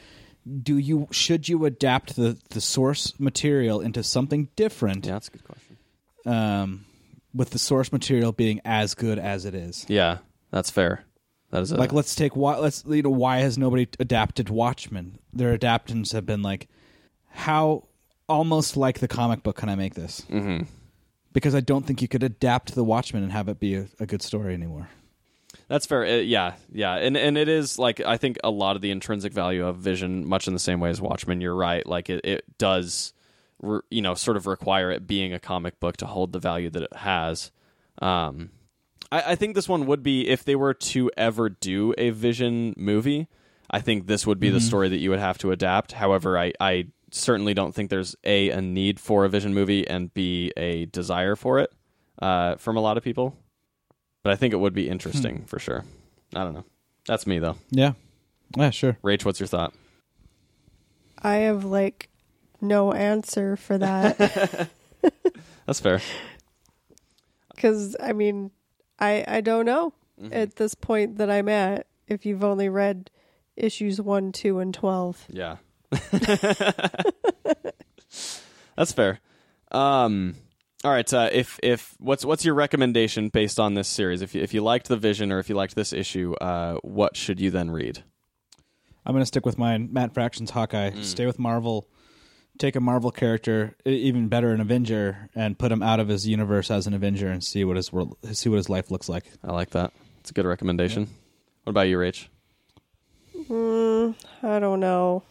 [0.63, 5.05] Do you should you adapt the the source material into something different?
[5.05, 5.77] yeah, that's a good question.
[6.25, 6.85] Um,
[7.33, 9.85] with the source material being as good as it is.
[9.87, 10.17] Yeah,
[10.49, 11.05] that's fair.
[11.51, 15.19] That is a, like let's take why let's you know why has nobody adapted Watchmen?
[15.33, 16.67] Their adaptations have been like
[17.29, 17.87] how
[18.27, 20.21] almost like the comic book can I make this?
[20.29, 20.67] Mhm.
[21.33, 24.05] Because I don't think you could adapt the Watchmen and have it be a, a
[24.05, 24.89] good story anymore.
[25.67, 26.03] That's fair.
[26.05, 29.33] Uh, yeah, yeah, and and it is like I think a lot of the intrinsic
[29.33, 31.41] value of Vision, much in the same way as Watchmen.
[31.41, 31.85] You're right.
[31.85, 33.13] Like it, it does,
[33.61, 36.69] re, you know, sort of require it being a comic book to hold the value
[36.69, 37.51] that it has.
[38.01, 38.51] Um,
[39.11, 42.73] I, I think this one would be if they were to ever do a Vision
[42.77, 43.27] movie.
[43.69, 45.93] I think this would be the story that you would have to adapt.
[45.93, 50.13] However, I, I certainly don't think there's a a need for a Vision movie and
[50.13, 51.71] b a desire for it
[52.21, 53.35] uh, from a lot of people.
[54.23, 55.85] But I think it would be interesting for sure.
[56.35, 56.65] I don't know.
[57.07, 57.57] That's me though.
[57.69, 57.93] Yeah.
[58.57, 58.97] Yeah, sure.
[59.03, 59.73] Rach, what's your thought?
[61.21, 62.09] I have like
[62.59, 64.69] no answer for that
[65.65, 66.01] That's fair.
[67.55, 68.51] because I mean,
[69.01, 70.33] I I don't know Mm-hmm.
[70.33, 71.87] at this point that I'm at.
[72.07, 73.09] If you've only read
[73.57, 75.57] issues one, two, and twelve, Yeah.
[78.77, 79.19] That's fair.
[79.71, 80.35] Um
[80.83, 84.23] all right, uh, if if what's what's your recommendation based on this series?
[84.23, 87.15] If you, if you liked the vision or if you liked this issue, uh, what
[87.15, 88.03] should you then read?
[89.05, 89.89] I'm going to stick with mine.
[89.91, 90.89] Matt Fraction's Hawkeye.
[90.89, 91.03] Mm.
[91.03, 91.87] Stay with Marvel.
[92.61, 96.69] Take a Marvel character, even better, an Avenger, and put him out of his universe
[96.69, 99.23] as an Avenger, and see what his world, see what his life looks like.
[99.43, 99.91] I like that.
[100.19, 101.07] It's a good recommendation.
[101.63, 102.27] What about you, Rach?
[103.49, 105.23] mm, I don't know.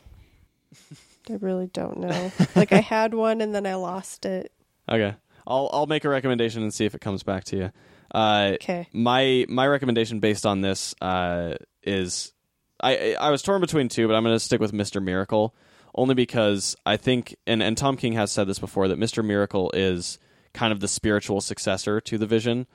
[1.29, 2.33] I really don't know.
[2.57, 4.51] like I had one and then I lost it.
[4.89, 5.15] Okay,
[5.47, 7.71] I'll I'll make a recommendation and see if it comes back to you.
[8.13, 8.89] Uh, Okay.
[8.93, 11.55] my my recommendation based on this uh,
[11.85, 12.33] is
[12.81, 15.55] I I was torn between two, but I'm going to stick with Mister Miracle
[15.95, 19.71] only because I think and and Tom King has said this before that Mister Miracle
[19.75, 20.19] is
[20.53, 22.67] kind of the spiritual successor to the Vision.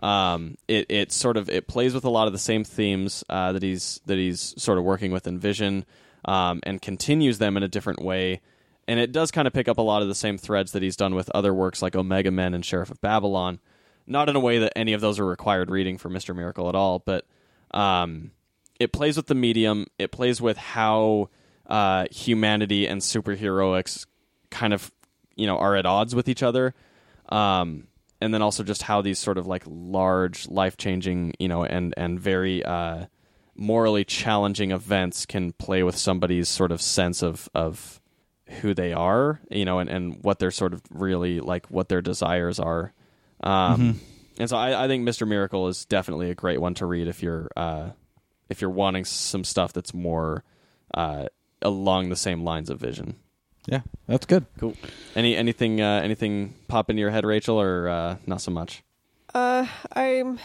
[0.00, 3.52] Um, it it sort of it plays with a lot of the same themes uh,
[3.52, 5.84] that he's that he's sort of working with in Vision,
[6.24, 8.40] um, and continues them in a different way.
[8.88, 10.96] And it does kind of pick up a lot of the same threads that he's
[10.96, 13.60] done with other works like Omega Men and Sheriff of Babylon
[14.06, 16.34] not in a way that any of those are required reading for Mr.
[16.34, 17.26] Miracle at all, but
[17.72, 18.32] um,
[18.80, 19.86] it plays with the medium.
[19.98, 21.30] It plays with how
[21.72, 24.06] uh, humanity and superheroics
[24.50, 24.92] kind of,
[25.34, 26.74] you know, are at odds with each other.
[27.30, 27.88] Um,
[28.20, 31.94] and then also just how these sort of like large, life changing, you know, and
[31.96, 33.06] and very uh,
[33.56, 38.00] morally challenging events can play with somebody's sort of sense of of
[38.60, 42.02] who they are, you know, and, and what their sort of really like what their
[42.02, 42.92] desires are.
[43.42, 44.00] Um,
[44.38, 45.26] And so I, I think Mr.
[45.26, 47.90] Miracle is definitely a great one to read if you're uh,
[48.48, 50.44] if you're wanting some stuff that's more
[50.94, 51.26] uh,
[51.62, 53.16] along the same lines of Vision.
[53.66, 54.46] Yeah, that's good.
[54.58, 54.74] Cool.
[55.14, 58.82] Any anything uh, anything pop into your head, Rachel, or uh, not so much?
[59.34, 60.38] Uh, I'm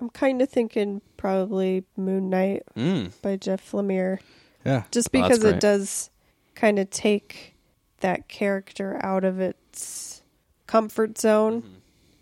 [0.00, 3.12] I'm kind of thinking probably Moon Knight Mm.
[3.22, 4.18] by Jeff Lemire,
[4.64, 6.10] Yeah, just Oh, because it does
[6.54, 7.54] kind of take
[8.00, 10.22] that character out of its
[10.66, 11.74] comfort zone Mm-hmm.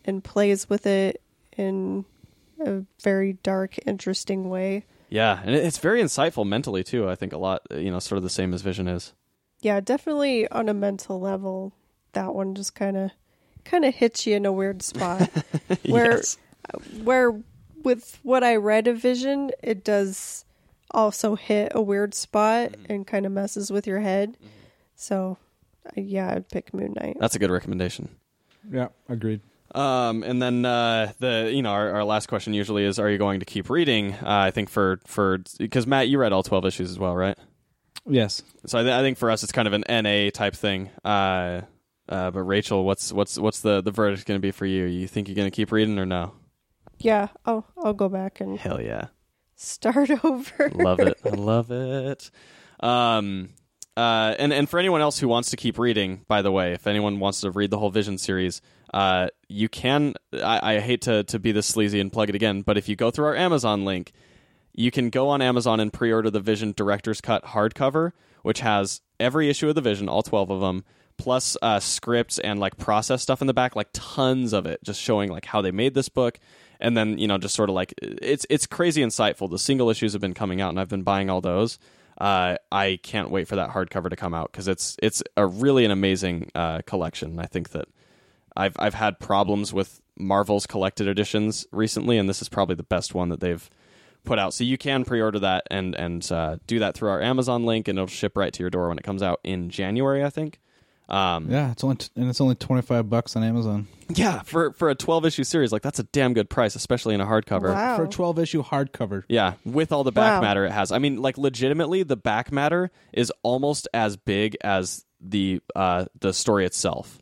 [0.05, 1.21] and plays with it
[1.57, 2.05] in
[2.65, 4.85] a very dark, interesting way.
[5.13, 7.09] Yeah, and it's very insightful mentally too.
[7.09, 9.13] I think a lot, you know, sort of the same as Vision is.
[9.61, 11.75] Yeah, definitely on a mental level,
[12.15, 13.11] that one just kind of
[13.65, 15.29] kind of hits you in a weird spot.
[15.87, 16.39] Where Yes.
[17.03, 17.39] where
[17.85, 20.45] with what I read of Vision, it does
[20.93, 22.93] also hit a weird spot Mm-hmm.
[22.93, 24.37] and kind of messes with your head.
[24.97, 25.37] So,
[25.87, 27.17] uh, yeah, I'd pick Moon Knight.
[27.21, 28.09] That's a good recommendation.
[28.71, 29.41] yeah, agreed.
[29.75, 33.19] Um, and then uh, the you know our, our last question usually is, are you
[33.19, 34.13] going to keep reading?
[34.15, 37.37] Uh, I think for for because Matt, you read all twelve issues as well, right?
[38.05, 40.91] Yes, So I, th- I think for us, it's kind of an NA type thing.
[41.05, 41.61] Uh,
[42.09, 44.85] uh, but Rachel, what's what's what's the the verdict going to be for you?
[44.87, 46.33] You think you're going to keep reading or no?
[46.99, 49.07] Yeah, I'll I'll go back and Hell yeah,
[49.55, 50.71] start over.
[50.75, 52.31] love it, I love it.
[52.81, 53.51] Um,
[53.97, 56.87] uh, and and for anyone else who wants to keep reading, by the way, if
[56.89, 58.61] anyone wants to read the whole Vision series,
[58.93, 60.15] uh, you can.
[60.33, 62.97] I, I hate to to be this sleazy and plug it again, but if you
[62.97, 64.13] go through our Amazon link,
[64.75, 68.13] you can go on Amazon and pre-order the Vision Director's Cut hardcover,
[68.43, 70.85] which has every issue of the Vision, all twelve of them,
[71.17, 75.01] plus uh, scripts and like process stuff in the back, like tons of it, just
[75.01, 76.39] showing like how they made this book,
[76.79, 79.51] and then you know just sort of like it's it's crazy insightful.
[79.51, 81.79] The single issues have been coming out, and I've been buying all those.
[82.19, 85.87] Uh, I can't wait for that hardcover to come out because it's it's a really
[85.87, 87.39] an amazing uh, collection.
[87.39, 87.89] I think that
[88.57, 93.15] I've I've had problems with Marvel's collected editions recently, and this is probably the best
[93.15, 93.69] one that they've
[94.25, 94.55] put out.
[94.55, 97.99] So you can pre-order that and and uh, do that through our Amazon link, and
[97.99, 100.61] it'll ship right to your door when it comes out in January, I think.
[101.09, 104.73] Um, Yeah, it's only t- and it's only twenty five bucks on Amazon yeah, for
[104.73, 107.73] for a 12 issue series, like that's a damn good price, especially in a hardcover.
[107.75, 107.97] Wow.
[107.97, 109.25] for a twelve issue hardcover.
[109.29, 110.49] Yeah, with all the back Wow.
[110.49, 110.93] matter it has.
[110.93, 116.33] I mean, like legitimately, the back matter is almost as big as the uh, the
[116.33, 117.19] story itself.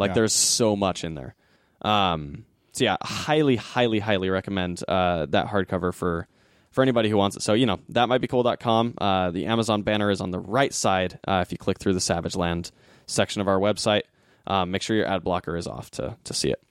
[0.00, 0.14] Like, Yeah.
[0.14, 1.34] there's so much in there.
[1.82, 6.26] Um, so yeah, highly, highly, highly recommend uh, that hardcover for
[6.70, 7.42] for anybody who wants it.
[7.42, 8.94] So you know that might be cool.com.
[8.98, 11.18] Uh, the Amazon banner is on the right side.
[11.26, 12.70] Uh, if you click through the Savage Land
[13.06, 14.02] section of our website,
[14.46, 16.62] um, make sure your ad blocker is off to to see it.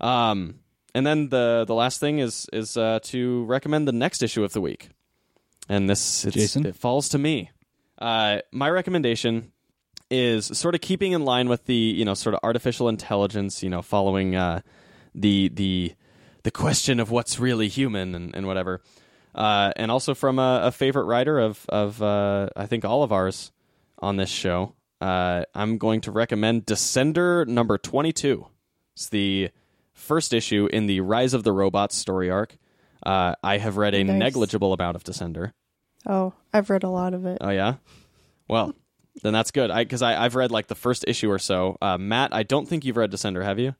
[0.00, 0.60] Um,
[0.94, 4.52] and then the the last thing is is uh, to recommend the next issue of
[4.54, 4.88] the week,
[5.68, 6.64] and this Jason?
[6.66, 7.50] it falls to me.
[7.98, 9.52] Uh, my recommendation
[10.10, 13.70] is sort of keeping in line with the you know sort of artificial intelligence, you
[13.70, 14.60] know, following uh,
[15.14, 15.94] the the
[16.42, 18.80] the question of what's really human and, and whatever,
[19.34, 23.12] uh, and also from a, a favorite writer of of uh, I think all of
[23.12, 23.52] ours
[23.98, 24.74] on this show.
[25.00, 28.46] Uh, I'm going to recommend Descender number 22.
[28.94, 29.50] It's the
[29.92, 32.56] first issue in the Rise of the Robots story arc.
[33.04, 34.18] Uh, I have read a Nice.
[34.18, 35.52] negligible amount of Descender.
[36.06, 37.38] Oh, I've read a lot of it.
[37.42, 37.74] Oh yeah,
[38.48, 38.74] well
[39.22, 39.70] then that's good.
[39.70, 41.76] I because I I've read like the first issue or so.
[41.80, 43.74] Uh, Matt, I don't think you've read Descender, have you?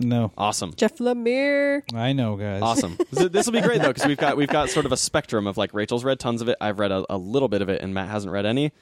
[0.00, 0.74] No, Awesome.
[0.76, 1.82] Jeff Lemire.
[1.92, 2.62] I know, guys.
[2.62, 2.96] Awesome.
[3.10, 5.56] this will be great though because we've got we've got sort of a spectrum of
[5.56, 6.56] like Rachel's read tons of it.
[6.60, 8.72] I've read a, a little bit of it, and Matt hasn't read any.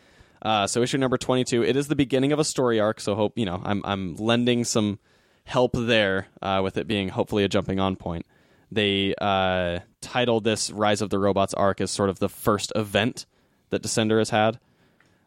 [0.42, 1.62] Uh, so issue number twenty two.
[1.62, 3.00] It is the beginning of a story arc.
[3.00, 4.98] So hope you know I'm I'm lending some
[5.44, 8.26] help there uh, with it being hopefully a jumping on point.
[8.70, 13.24] They uh, titled this Rise of the Robots arc as sort of the first event
[13.70, 14.58] that Descender has had.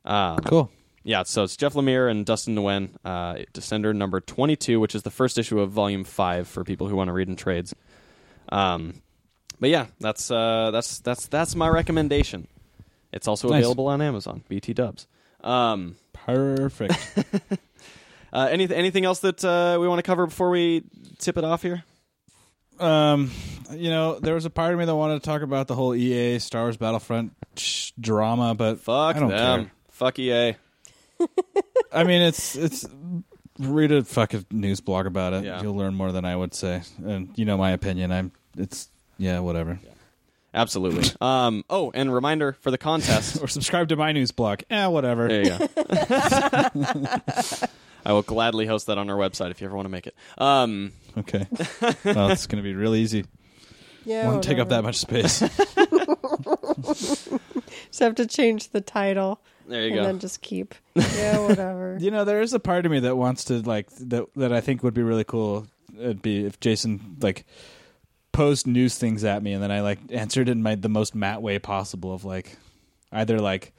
[0.10, 0.72] Um, Cool.
[1.04, 5.12] yeah, so it's Jeff Lemire and Dustin Nguyen, uh, Descender number 22, which is the
[5.12, 7.76] first issue of Volume 5 for people who want to read in trades.
[8.52, 9.02] Um,
[9.60, 12.48] but yeah, that's uh, that's that's that's my recommendation.
[13.12, 13.60] It's also Nice.
[13.60, 15.06] available on Amazon, BT Dubs.
[15.44, 16.94] Um, Perfect.
[18.34, 20.84] uh, anything anything else that uh, we want to cover before we
[21.20, 21.84] tip it off here?
[22.80, 23.30] um,
[23.74, 25.94] you know, there was a part of me that wanted to talk about the whole
[25.94, 29.64] EA Star Wars Battlefront sh- drama, but Fuck I don't them.
[29.66, 29.72] care.
[30.00, 30.56] Fuck EA.
[31.92, 32.86] I mean, it's it's
[33.60, 35.44] read a fucking news blog about it.
[35.44, 35.62] Yeah.
[35.62, 38.10] You'll learn more than I would say, and you know my opinion.
[38.10, 38.88] I'm it's
[39.18, 39.78] yeah, whatever.
[40.54, 41.12] Absolutely.
[41.22, 43.42] um, oh, and reminder for the contest.
[43.44, 44.62] Or subscribe to my news blog.
[44.70, 45.28] Eh, whatever.
[45.28, 45.68] There you go.
[48.06, 50.16] I will gladly host that on our website if you ever want to make it.
[50.38, 51.46] Um, Okay.
[52.06, 53.26] well, it's gonna be real easy.
[54.06, 55.42] Yeah, Won't take up that much space.
[57.90, 60.04] Just have to change the title there you and go.
[60.04, 60.76] then just keep.
[60.96, 61.98] Yeah, whatever.
[62.02, 64.62] you know, there is a part of me that wants to like that that I
[64.62, 65.68] think would be really cool.
[65.98, 67.46] It'd be if Jason like
[68.32, 71.42] posed news things at me and then I like answered in my the most Matt
[71.42, 72.58] way possible of like
[73.12, 73.74] either like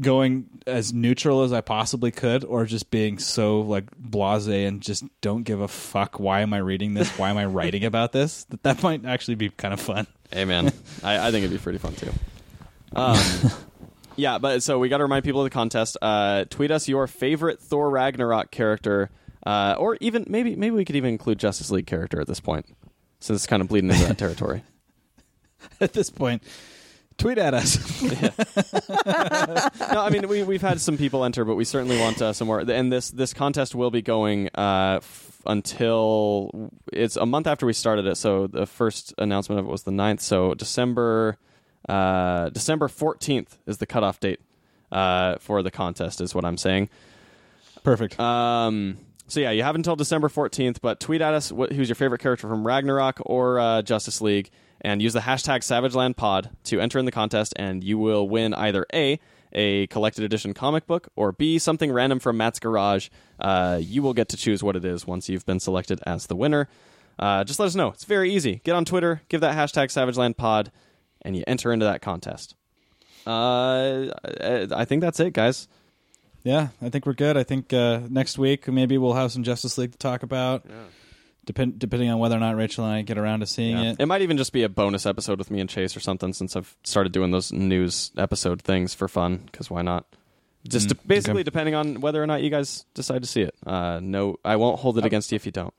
[0.00, 5.04] going as neutral as I possibly could or just being so like blasé and just
[5.20, 8.44] don't give a fuck why am I reading this why am I writing about this
[8.44, 11.62] that that might actually be kind of fun Hey man, I, I think it'd be
[11.62, 12.10] pretty fun too.
[12.94, 13.16] Um,
[14.16, 15.96] yeah, but so we got to remind people of the contest.
[16.00, 19.10] Uh, tweet us your favorite Thor Ragnarok character,
[19.46, 22.66] uh, or even maybe maybe we could even include Justice League character at this point,
[23.20, 24.62] since it's kind of bleeding into that territory.
[25.80, 26.42] at this point
[27.18, 31.98] tweet at us no, I mean we we've had some people enter, but we certainly
[31.98, 32.60] want uh, some more.
[32.60, 37.72] And this this contest will be going uh, f- until it's a month after we
[37.72, 38.16] started it.
[38.16, 40.20] So the first announcement of it was the 9th.
[40.20, 41.38] So December
[41.88, 44.40] uh, December fourteenth is the cutoff date
[44.90, 46.20] uh, for the contest.
[46.20, 46.88] Is what I'm saying.
[47.82, 48.98] perfect Um,
[49.32, 52.20] so yeah, you have until December 14th, but tweet at us what, who's your favorite
[52.20, 54.50] character from Ragnarok or uh, Justice League,
[54.82, 58.84] and use the hashtag SavagelandPod to enter in the contest, and you will win either
[58.92, 59.18] a
[59.54, 63.08] a collected edition comic book or b something random from Matt's Garage.
[63.38, 66.36] Uh, you will get to choose what it is once you've been selected as the
[66.36, 66.68] winner.
[67.18, 67.88] Uh, just let us know.
[67.88, 68.60] It's very easy.
[68.64, 70.68] Get on Twitter, give that hashtag SavagelandPod,
[71.22, 72.54] and you enter into that contest.
[73.26, 75.68] Uh, I I think that's it, guys.
[76.44, 77.36] Yeah, I think we're good.
[77.36, 80.66] I think uh, next week maybe we'll have some Justice League to talk about.
[81.44, 83.90] Depend depending on whether or not Rachel and I get around to seeing Yeah.
[83.92, 83.96] it.
[84.00, 86.54] It might even just be a bonus episode with me and Chase or something since
[86.54, 90.06] I've started doing those news episode things for fun because why not?
[90.68, 91.42] Just Mm, de- basically okay.
[91.42, 93.54] depending on whether or not you guys decide to see it.
[93.66, 95.74] Uh, no, I won't hold it against you if you don't.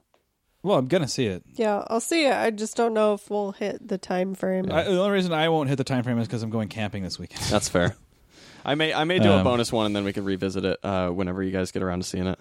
[0.64, 1.44] Well, I'm gonna see it.
[1.56, 2.34] Yeah, I'll see it.
[2.34, 4.72] I just don't know if we'll hit the time frame.
[4.72, 7.04] I, the only reason I won't hit the time frame is because I'm going camping
[7.04, 7.44] this weekend.
[7.44, 7.96] That's fair.
[8.66, 10.80] I may I may do a Um, bonus one and then we can revisit it
[10.84, 12.40] uh, whenever you guys get around to seeing it.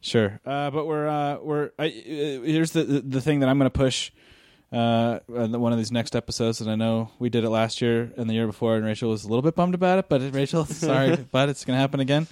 [0.00, 1.90] Sure, uh, but we're uh, we're I, uh,
[2.44, 4.10] here's the, the the thing that I'm going to push.
[4.72, 8.12] Uh, on one of these next episodes, and I know we did it last year
[8.16, 10.08] and the year before, and Rachel was a little bit bummed about it.
[10.08, 12.26] But Rachel, sorry, but it's going to happen again.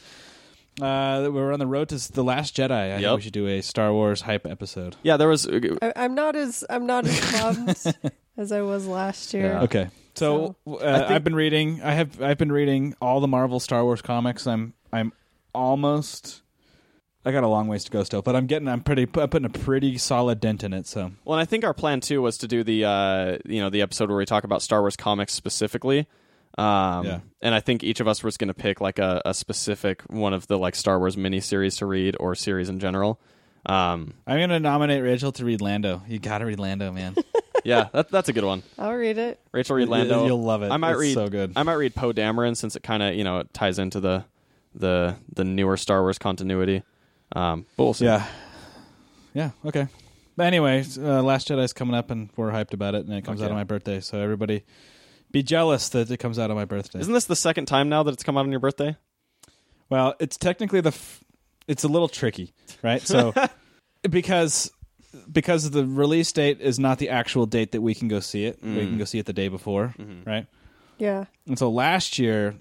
[0.80, 2.70] Uh, we're on the road to the Last Jedi.
[2.70, 3.16] I think Yep.
[3.16, 4.96] we should do a Star Wars hype episode.
[5.02, 9.34] Yeah, there was I, I'm not as I'm not as bummed as I was last
[9.34, 9.46] year.
[9.48, 9.62] Yeah.
[9.62, 11.82] Okay, so, uh, I think- I've been reading.
[11.82, 14.46] I have I've been reading all the Marvel Star Wars comics.
[14.46, 15.12] I'm I'm
[15.54, 16.40] almost.
[17.24, 18.66] I got a long ways to go still, but I'm getting.
[18.66, 19.02] I'm pretty.
[19.02, 20.86] I'm putting a pretty solid dent in it.
[20.86, 23.70] So Well, and I think our plan too was to do the uh, you know
[23.70, 26.08] the episode where we talk about Star Wars comics specifically.
[26.58, 27.20] Um, Yeah.
[27.40, 30.32] And I think each of us was going to pick like a, a specific one
[30.32, 33.20] of the like Star Wars miniseries to read or series in general.
[33.64, 36.02] Um, I'm gonna nominate Rachel to read Lando.
[36.08, 37.14] You gotta read Lando, man.
[37.64, 38.64] yeah, that, that's a good one.
[38.76, 39.38] I'll read it.
[39.52, 40.26] Rachel read Lando.
[40.26, 40.72] You'll love it.
[40.72, 41.52] I might It's read so good.
[41.54, 44.24] I might read Poe Dameron since it kind of you know it ties into the
[44.74, 46.82] the the newer Star Wars continuity.
[47.36, 48.06] Um, but we'll see.
[48.06, 48.26] Yeah.
[49.32, 49.50] Yeah.
[49.64, 49.86] Okay.
[50.36, 53.40] But anyway, uh, Last Jedi's coming up, and we're hyped about it, and it comes
[53.40, 53.44] Okay.
[53.44, 54.00] out on my birthday.
[54.00, 54.64] So everybody,
[55.32, 57.00] be jealous that it comes out on my birthday.
[57.00, 58.96] Isn't this the second time now that it's come out on your birthday?
[59.88, 60.88] Well, it's technically the.
[60.88, 61.24] F-
[61.68, 62.52] it's a little tricky,
[62.82, 63.02] right?
[63.02, 63.32] So
[64.08, 64.70] because
[65.30, 68.58] because the release date is not the actual date that we can go see it.
[68.62, 68.88] We Mm.
[68.88, 70.28] can go see it the day before, Mm-hmm.
[70.28, 70.46] right?
[70.98, 71.24] Yeah.
[71.46, 72.54] And so last year,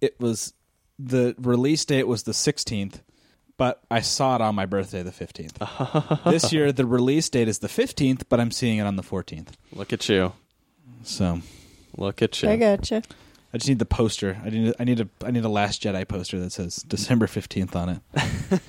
[0.00, 0.52] it was
[0.98, 3.00] the release date was the 16th,
[3.56, 6.24] but I saw it on my birthday, the 15th.
[6.30, 9.48] this year, the release date is the 15th, but I'm seeing it on the 14th.
[9.72, 10.32] Look at you.
[11.02, 11.40] So
[11.98, 12.48] Look at you.
[12.48, 13.02] I gotcha.
[13.52, 14.40] I just need the poster.
[14.44, 14.74] I need.
[14.78, 15.08] I need a.
[15.24, 18.00] I need a Last Jedi poster that says December 15th on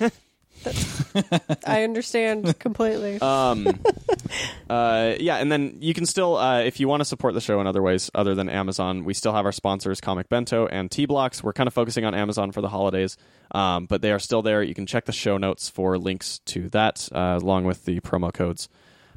[0.02, 0.12] it.
[1.66, 3.18] I understand completely.
[3.22, 3.66] um
[4.68, 7.60] uh yeah and then you can still uh if you want to support the show
[7.60, 11.06] in other ways other than amazon we still have our sponsors comic bento and t
[11.06, 13.16] blocks we're kind of focusing on amazon for the holidays
[13.52, 16.68] um but they are still there you can check the show notes for links to
[16.68, 18.68] that uh, along with the promo codes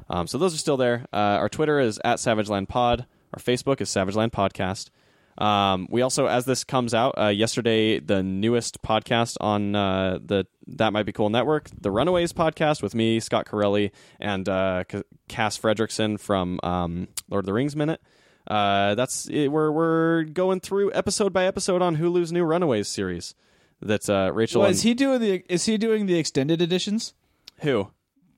[0.08, 3.80] um so those are still there uh, our twitter is at savageland pod our facebook
[3.80, 4.90] is savageland podcast
[5.36, 10.46] um, we also, as this comes out, uh, yesterday, the newest podcast on uh, the
[10.68, 14.84] That Might Be Cool network, the Runaways podcast with me, Scott Corelli, and uh,
[15.28, 18.00] Cass Fredrickson from um, Lord of the Rings Minute.
[18.46, 23.34] Uh, that's it, we're we're going through episode by episode on Hulu's new Runaways series.
[23.80, 24.60] That's uh, Rachel.
[24.60, 25.42] Well, and- is he doing the?
[25.48, 27.14] Is he doing the extended editions?
[27.60, 27.88] who?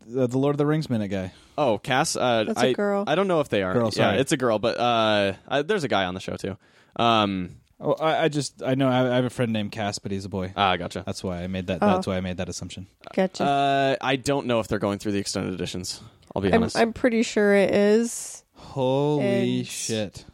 [0.08, 1.32] The, the Lord of the Rings minute guy.
[1.58, 2.14] Oh, Cass.
[2.16, 3.04] Uh, That's a I- girl.
[3.06, 3.72] I don't know if they are.
[3.72, 4.18] Girl, yeah, sorry.
[4.18, 6.56] it's a girl, but uh, I, there's a guy on the show too.
[6.96, 10.10] Um, Oh, I, I just I know I, I have a friend named Cass, but
[10.10, 10.50] he's a boy.
[10.56, 11.02] ah, gotcha.
[11.04, 11.80] That's why I made that.
[11.82, 11.86] Oh.
[11.88, 12.86] That's why I made that assumption.
[13.14, 13.44] Gotcha.
[13.44, 16.00] Uh, I don't know if they're going through the extended editions.
[16.34, 16.78] I'll be I'm, honest.
[16.78, 18.44] I'm pretty sure it is.
[18.54, 20.24] Holy And- shit!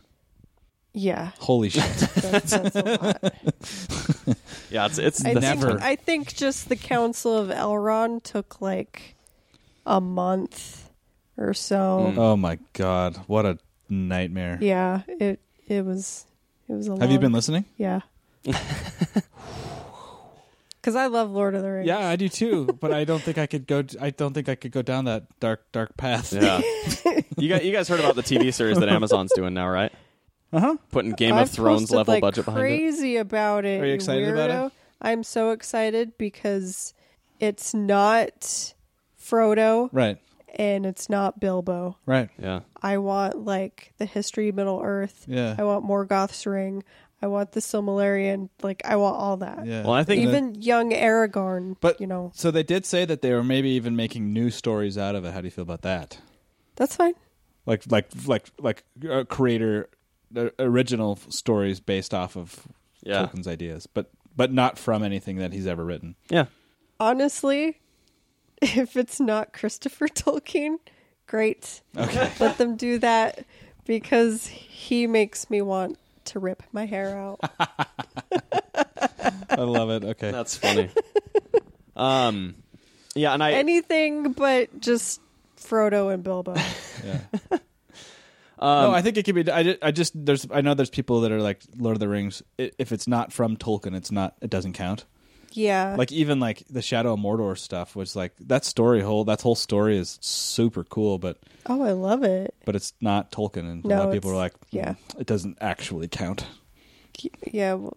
[0.95, 1.33] Yeah.
[1.41, 1.83] Holy shit!
[1.83, 3.35] That's, that's a lot.
[4.71, 5.81] yeah, it's it's I the think, Never.
[5.81, 9.17] I think just the Council of Elrond took like
[9.87, 10.91] a month
[11.37, 12.13] or so.
[12.15, 12.19] Mm.
[12.19, 13.17] oh my god!
[13.27, 13.59] What a
[13.89, 14.59] nightmare.
[14.61, 16.27] Yeah, it it was
[16.69, 16.99] it was a.
[16.99, 17.65] Have you been listening?
[17.77, 18.01] Yeah.
[20.83, 21.87] Because I love Lord of the Rings.
[21.87, 22.65] Yeah, I do too.
[22.81, 23.85] but I don't think I could go.
[24.01, 26.33] I don't think I could go down that dark, dark path.
[26.33, 26.61] yeah.
[27.39, 29.93] you guys, you guys heard about the TV series that Amazon's doing now, right?
[30.53, 30.77] Uh huh.
[30.91, 32.69] Putting Game I've of Thrones posted level like budget behind it.
[32.69, 33.81] crazy about it.
[33.81, 34.73] Are you excited about it?
[35.01, 36.95] I'm so excited because
[37.39, 38.75] it's not
[39.33, 40.19] Frodo Right.
[40.57, 41.97] and it's not Bilbo.
[42.07, 42.29] Right.
[42.39, 42.61] Yeah.
[42.83, 45.25] I want like the history of Middle Earth.
[45.27, 45.55] Yeah.
[45.59, 46.83] I want Morgoth's ring.
[47.23, 48.49] I want the Silmarillion.
[48.63, 49.65] Like I want all that.
[49.65, 49.83] Yeah.
[49.85, 51.77] Well, I think Even young Aragorn.
[51.81, 54.99] But you know so they did say that they were maybe even making new stories
[54.99, 55.33] out of it.
[55.33, 56.19] How do you feel about that?
[56.77, 57.15] that's fine.
[57.65, 59.89] Like, like, like, like uh, creator
[60.37, 62.67] uh, original stories based off of
[63.03, 63.27] Yeah.
[63.27, 66.17] Tolkien's ideas, but but not from anything that he's ever written.
[66.29, 66.47] Yeah.
[66.99, 67.79] Honestly,
[68.77, 70.79] if it's not Christopher Tolkien,
[71.27, 71.83] great.
[71.97, 72.31] Okay.
[72.41, 73.45] Let them do that
[73.85, 77.41] because he makes me want to rip my hair out.
[79.51, 80.05] I love it.
[80.05, 80.31] Okay.
[80.31, 80.91] That's funny.
[81.97, 82.55] um,
[83.17, 85.21] yeah, and I Anything but just
[85.57, 86.55] Frodo and Bilbo.
[87.05, 87.19] Yeah.
[87.51, 87.59] um,
[88.61, 89.51] no, I think it could be.
[89.51, 92.09] I just, I just there's I know there's people that are like Lord of the
[92.09, 92.45] Rings.
[92.57, 94.37] if it's not from Tolkien, it's not.
[94.41, 95.05] It doesn't count.
[95.53, 95.95] Yeah.
[95.99, 99.55] Like even like the Shadow of Mordor stuff was like that story whole that whole
[99.55, 102.55] story is super cool, but oh, I love it.
[102.65, 104.95] but it's not Tolkien, and a lot of people are it's- like, yeah.
[105.15, 106.47] "Mm, it doesn't actually count.
[107.51, 107.75] Yeah.
[107.75, 107.97] Well,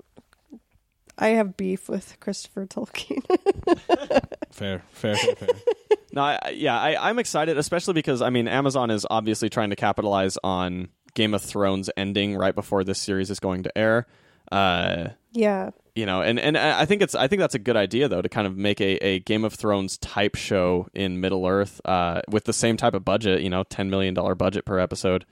[1.17, 3.23] I have beef with Christopher Tolkien.
[4.51, 5.49] Fair, fair, fair, fair.
[6.13, 9.75] No, I, yeah, I, I'm excited, especially because I mean, Amazon is obviously trying to
[9.75, 14.07] capitalize on Game of Thrones ending right before this series is going to air.
[14.49, 18.07] Uh, yeah, you know, and and I think it's I think that's a good idea
[18.09, 21.79] though to kind of make a, a Game of Thrones type show in Middle Earth
[21.85, 25.25] uh, with the same type of budget, you know, ten million dollar budget per episode.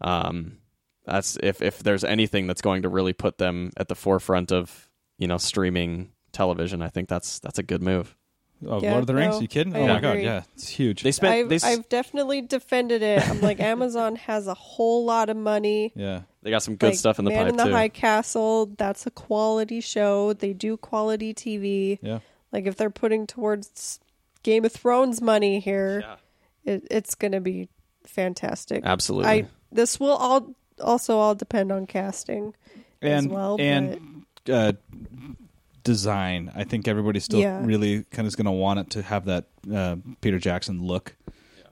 [0.00, 0.58] Um,
[1.06, 4.88] that's if if there's anything that's going to really put them at the forefront of
[5.18, 8.16] you know streaming television, I think that's that's a good move.
[8.66, 9.36] Oh, Yeah, Lord of the Rings?
[9.36, 9.74] no, you kidding?
[9.74, 11.02] I oh my god, yeah, it's huge.
[11.02, 13.26] They spent I've, they, s- I've definitely defended it.
[13.26, 15.92] I'm like, Amazon has a whole lot of money.
[15.96, 17.70] yeah, they got some good like, stuff in the Man pipe in the too.
[17.72, 20.32] High Castle, that's a quality show.
[20.32, 21.98] They do quality TV.
[22.02, 22.20] yeah.
[22.52, 24.00] Like if they're putting towards
[24.42, 26.72] Game of Thrones money here, Yeah.
[26.74, 27.68] it, it's going to be
[28.04, 28.82] fantastic.
[28.84, 29.30] Absolutely.
[29.30, 32.54] I this will all also all depend on casting
[33.02, 33.56] And as well.
[33.60, 34.72] and uh,
[35.84, 36.50] design.
[36.54, 37.64] I think everybody still Yeah.
[37.64, 41.14] really kind of is going to want it to have that uh, Peter Jackson look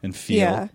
[0.02, 0.38] and feel.
[0.38, 0.68] yeah.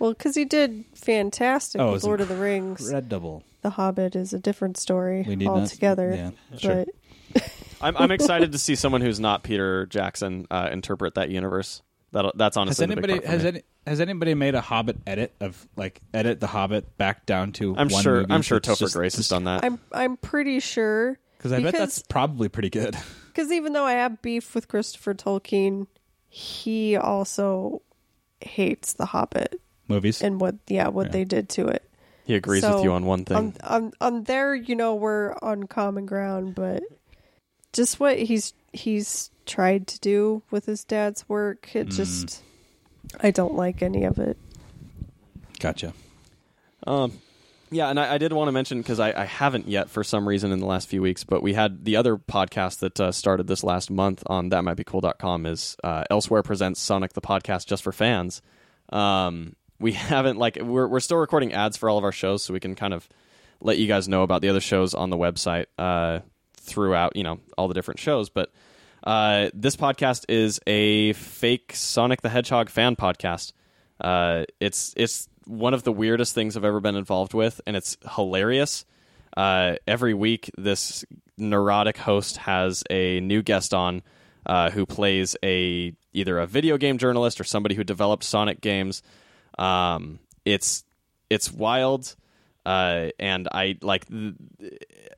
[0.00, 2.80] Well, because he did fantastic Oh, with it's Lord of the Rings.
[2.80, 3.44] Incredible.
[3.62, 6.12] The Hobbit is a different story We need not- altogether.
[6.16, 6.86] yeah, sure.
[7.32, 11.82] But I'm I'm excited to see someone who's not Peter Jackson uh, interpret that universe.
[12.12, 13.48] That that's Has honestly the big anybody part for has me.
[13.50, 17.76] any has anybody made a Hobbit edit of like edit the Hobbit back down to?
[17.76, 19.62] I'm one sure movie I'm sure that's Topher just- Grace has done that.
[19.64, 22.96] I'm I'm pretty sure Because I bet that's probably pretty good.
[23.28, 25.86] because even though I have beef with Christopher Tolkien,
[26.28, 27.82] he also
[28.40, 29.60] hates The Hobbit
[29.90, 30.22] Movies.
[30.22, 31.12] and what yeah what Yeah.
[31.12, 31.82] they did to it.
[32.24, 33.36] he agrees so, with you on one thing.
[33.36, 36.82] On, on on there, you know, we're on common ground, but
[37.72, 41.92] just what he's he's tried to do with his dad's work, it Mm.
[41.96, 42.42] just
[43.20, 44.36] I don't like any of it.
[45.58, 45.92] Gotcha.
[46.86, 47.12] Um,
[47.70, 50.26] yeah, and I, I did want to mention because I, I haven't yet for some
[50.28, 53.46] reason in the last few weeks, but we had the other podcast that uh, started
[53.46, 58.42] this last month on thatmightbecool.com is uh, Elsewhere presents Sonic the podcast just for fans.
[58.90, 62.52] Um, we haven't like we're we're still recording ads for all of our shows, so
[62.52, 63.08] we can kind of
[63.60, 66.20] let you guys know about the other shows on the website uh,
[66.54, 68.52] throughout you know all the different shows, but.
[69.02, 73.54] Uh, this podcast is a fake Sonic the Hedgehog fan podcast.
[73.98, 77.96] Uh, it's it's one of the weirdest things I've ever been involved with, and it's
[78.14, 78.84] hilarious.
[79.36, 81.04] Uh, every week, this
[81.36, 84.02] neurotic host has a new guest on
[84.46, 89.02] uh, who plays a either a video game journalist or somebody who developed Sonic games.
[89.60, 90.84] Um, it's
[91.28, 92.16] it's wild,
[92.66, 94.06] uh, and I like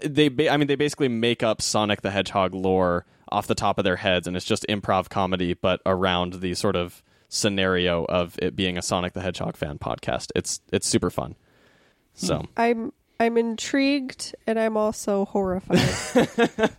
[0.01, 0.29] they.
[0.29, 3.85] Ba- I mean, they basically make up Sonic the Hedgehog lore off the top of
[3.85, 8.55] their heads, and it's just improv comedy, but around the sort of scenario of it
[8.55, 10.31] being a Sonic the Hedgehog fan podcast.
[10.37, 11.37] It's it's super fun.
[12.15, 16.31] So I'm I'm intrigued and I'm also horrified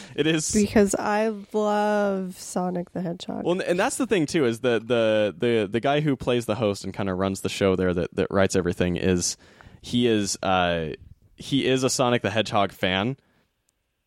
[0.16, 0.52] it is.
[0.52, 3.44] because I love Sonic the Hedgehog.
[3.44, 6.56] Well, and that's the thing too is the the the the guy who plays the
[6.56, 9.36] host and kind of runs the show there that that writes everything is
[9.80, 10.90] he is uh
[11.36, 13.16] he is a Sonic the Hedgehog fan,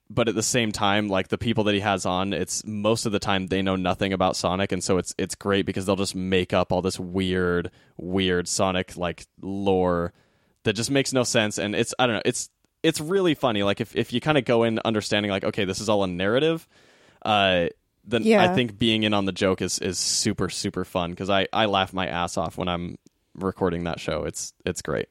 [0.09, 3.11] but at the same time, like the people that he has on, it's most of
[3.11, 6.15] the time they know nothing about Sonic, and so it's it's great because they'll just
[6.15, 10.13] make up all this weird weird Sonic like lore
[10.63, 12.49] that just makes no sense, and it's I don't know it's
[12.85, 13.63] it's really funny.
[13.63, 16.07] Like if if you kind of go in understanding like okay this is all a
[16.07, 16.67] narrative.
[17.23, 17.67] Uh,
[18.07, 21.47] then I think being in on the joke is is super super fun because I
[21.51, 22.97] I laugh my ass off when I'm
[23.33, 24.23] recording that show.
[24.25, 25.07] It's it's great.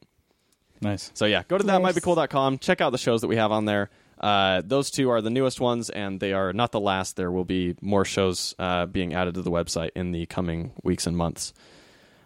[0.81, 1.11] Nice.
[1.15, 1.81] So yeah, go to Nice.
[1.81, 2.59] thatmightbecool.com.
[2.59, 3.91] Check out the shows that we have on there.
[4.21, 7.17] Uh, those two are the newest ones, and they are not the last.
[7.17, 11.07] There will be more shows uh, being added to the website in the coming weeks
[11.07, 11.53] and months.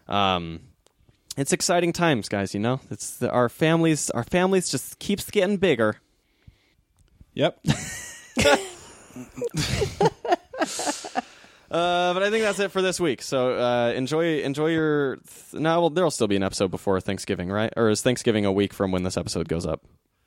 [0.07, 0.61] Um,
[1.39, 2.53] it's exciting times, guys.
[2.55, 4.11] You know, it's the, our families.
[4.11, 5.97] Our families just keeps getting bigger.
[7.35, 7.59] Yep.
[11.71, 13.21] Uh, but I think that's it for this week.
[13.21, 15.17] So uh, enjoy enjoy your.
[15.17, 17.71] Th- no, well, there'll still be an episode before Thanksgiving, right?
[17.77, 19.85] Or is Thanksgiving a week from when this episode goes up?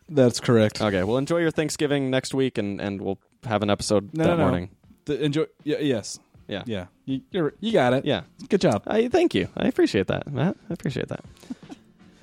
[0.07, 0.81] That's correct.
[0.81, 4.29] Okay, well, enjoy your Thanksgiving next week, and, and we'll have an episode No, that
[4.31, 4.43] no, no.
[4.43, 4.69] morning.
[5.05, 5.45] The, enjoy.
[5.63, 6.19] Yeah, yes.
[6.52, 6.64] Yeah.
[6.65, 6.86] Yeah.
[7.06, 8.06] You, you're, you got it.
[8.06, 8.22] Yeah.
[8.49, 8.84] Good job.
[8.86, 9.48] I thank you.
[9.56, 10.57] I appreciate that, Matt.
[10.69, 11.23] I appreciate that.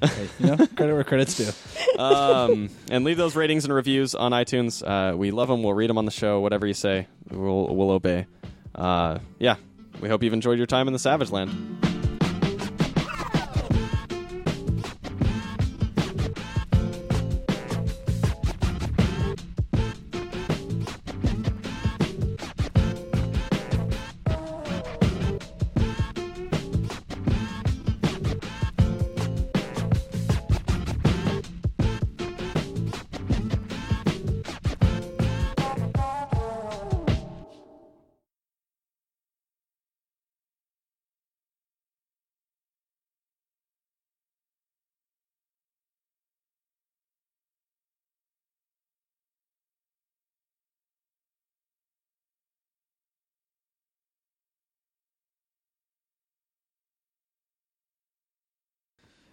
[0.02, 1.98] Hey, you know, credit where credit's due.
[2.00, 4.82] Um, and leave those ratings and reviews on iTunes.
[4.86, 5.62] Uh, we love them.
[5.62, 6.40] We'll read them on the show.
[6.40, 8.26] Whatever you say, we'll we'll obey.
[8.74, 9.56] Uh, yeah.
[10.00, 11.87] We hope you've enjoyed your time in the Savage Land.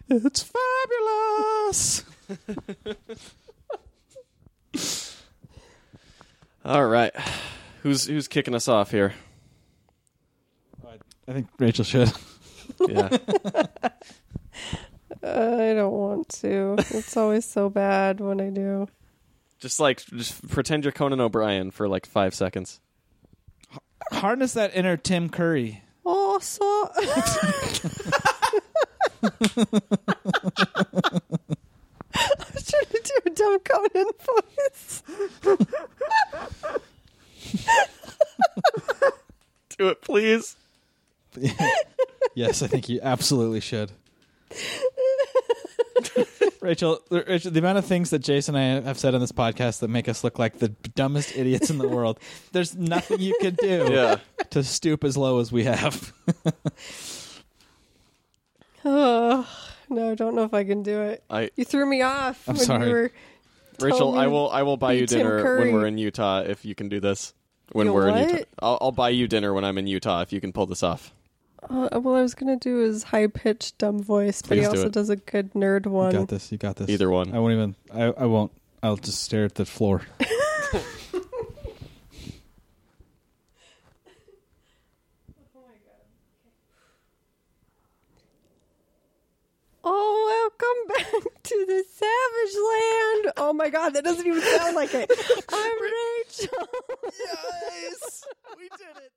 [0.10, 0.44] It's
[1.72, 2.04] fabulous.
[6.64, 7.14] All right.
[7.84, 9.14] Who's who's kicking us off here?
[11.28, 12.12] I think Rachel should.
[12.88, 13.10] Yeah.
[15.24, 16.76] Uh, I don't want to.
[16.78, 18.88] It's always so bad when I do.
[19.60, 22.80] just like just pretend you're Conan O'Brien for like 5 seconds.
[24.12, 25.82] Harness that inner Tim Curry.
[26.06, 26.92] Oh, so.
[32.18, 35.04] I was trying to do a dumb Conan voice.
[39.78, 40.56] Do it, please.
[42.36, 43.92] yes, I think you absolutely should.
[46.62, 49.80] Rachel, Rachel, the amount of things that Jason and I have said on this podcast
[49.80, 52.20] that make us look like the dumbest idiots in the world,
[52.54, 54.16] there's nothing you could do Yeah.
[54.52, 56.14] to stoop as low as we have.
[58.86, 59.48] Oh,
[59.90, 61.24] no, I don't know if I can do it.
[61.30, 62.48] I You threw me off.
[62.48, 62.88] I'm when sorry.
[62.88, 63.12] You were
[63.80, 65.60] Rachel, I will I will buy you Tim dinner Curry.
[65.66, 67.34] when we're in Utah if you can do this.
[67.74, 68.32] When You we're in what?
[68.32, 68.44] Utah.
[68.60, 71.14] I'll, I'll buy you dinner when I'm in Utah if you can pull this off.
[71.68, 74.86] Uh, well, I was gonna do his high pitched dumb voice, but he do also
[74.86, 74.94] it.
[74.94, 76.12] does a good nerd one.
[76.12, 76.26] You one.
[76.26, 76.52] got this.
[76.52, 76.90] You got this.
[76.90, 77.34] Either one.
[77.34, 77.76] I won't even.
[77.94, 78.52] I, I won't.
[78.84, 80.04] I'll just stare at the floor.
[89.88, 92.56] Oh, welcome back to the Savage
[93.24, 93.34] Land.
[93.38, 95.12] Oh my god, that doesn't even sound like it.
[95.54, 96.68] I'm Rachel.
[97.04, 98.24] Yes!
[98.58, 99.12] We did it!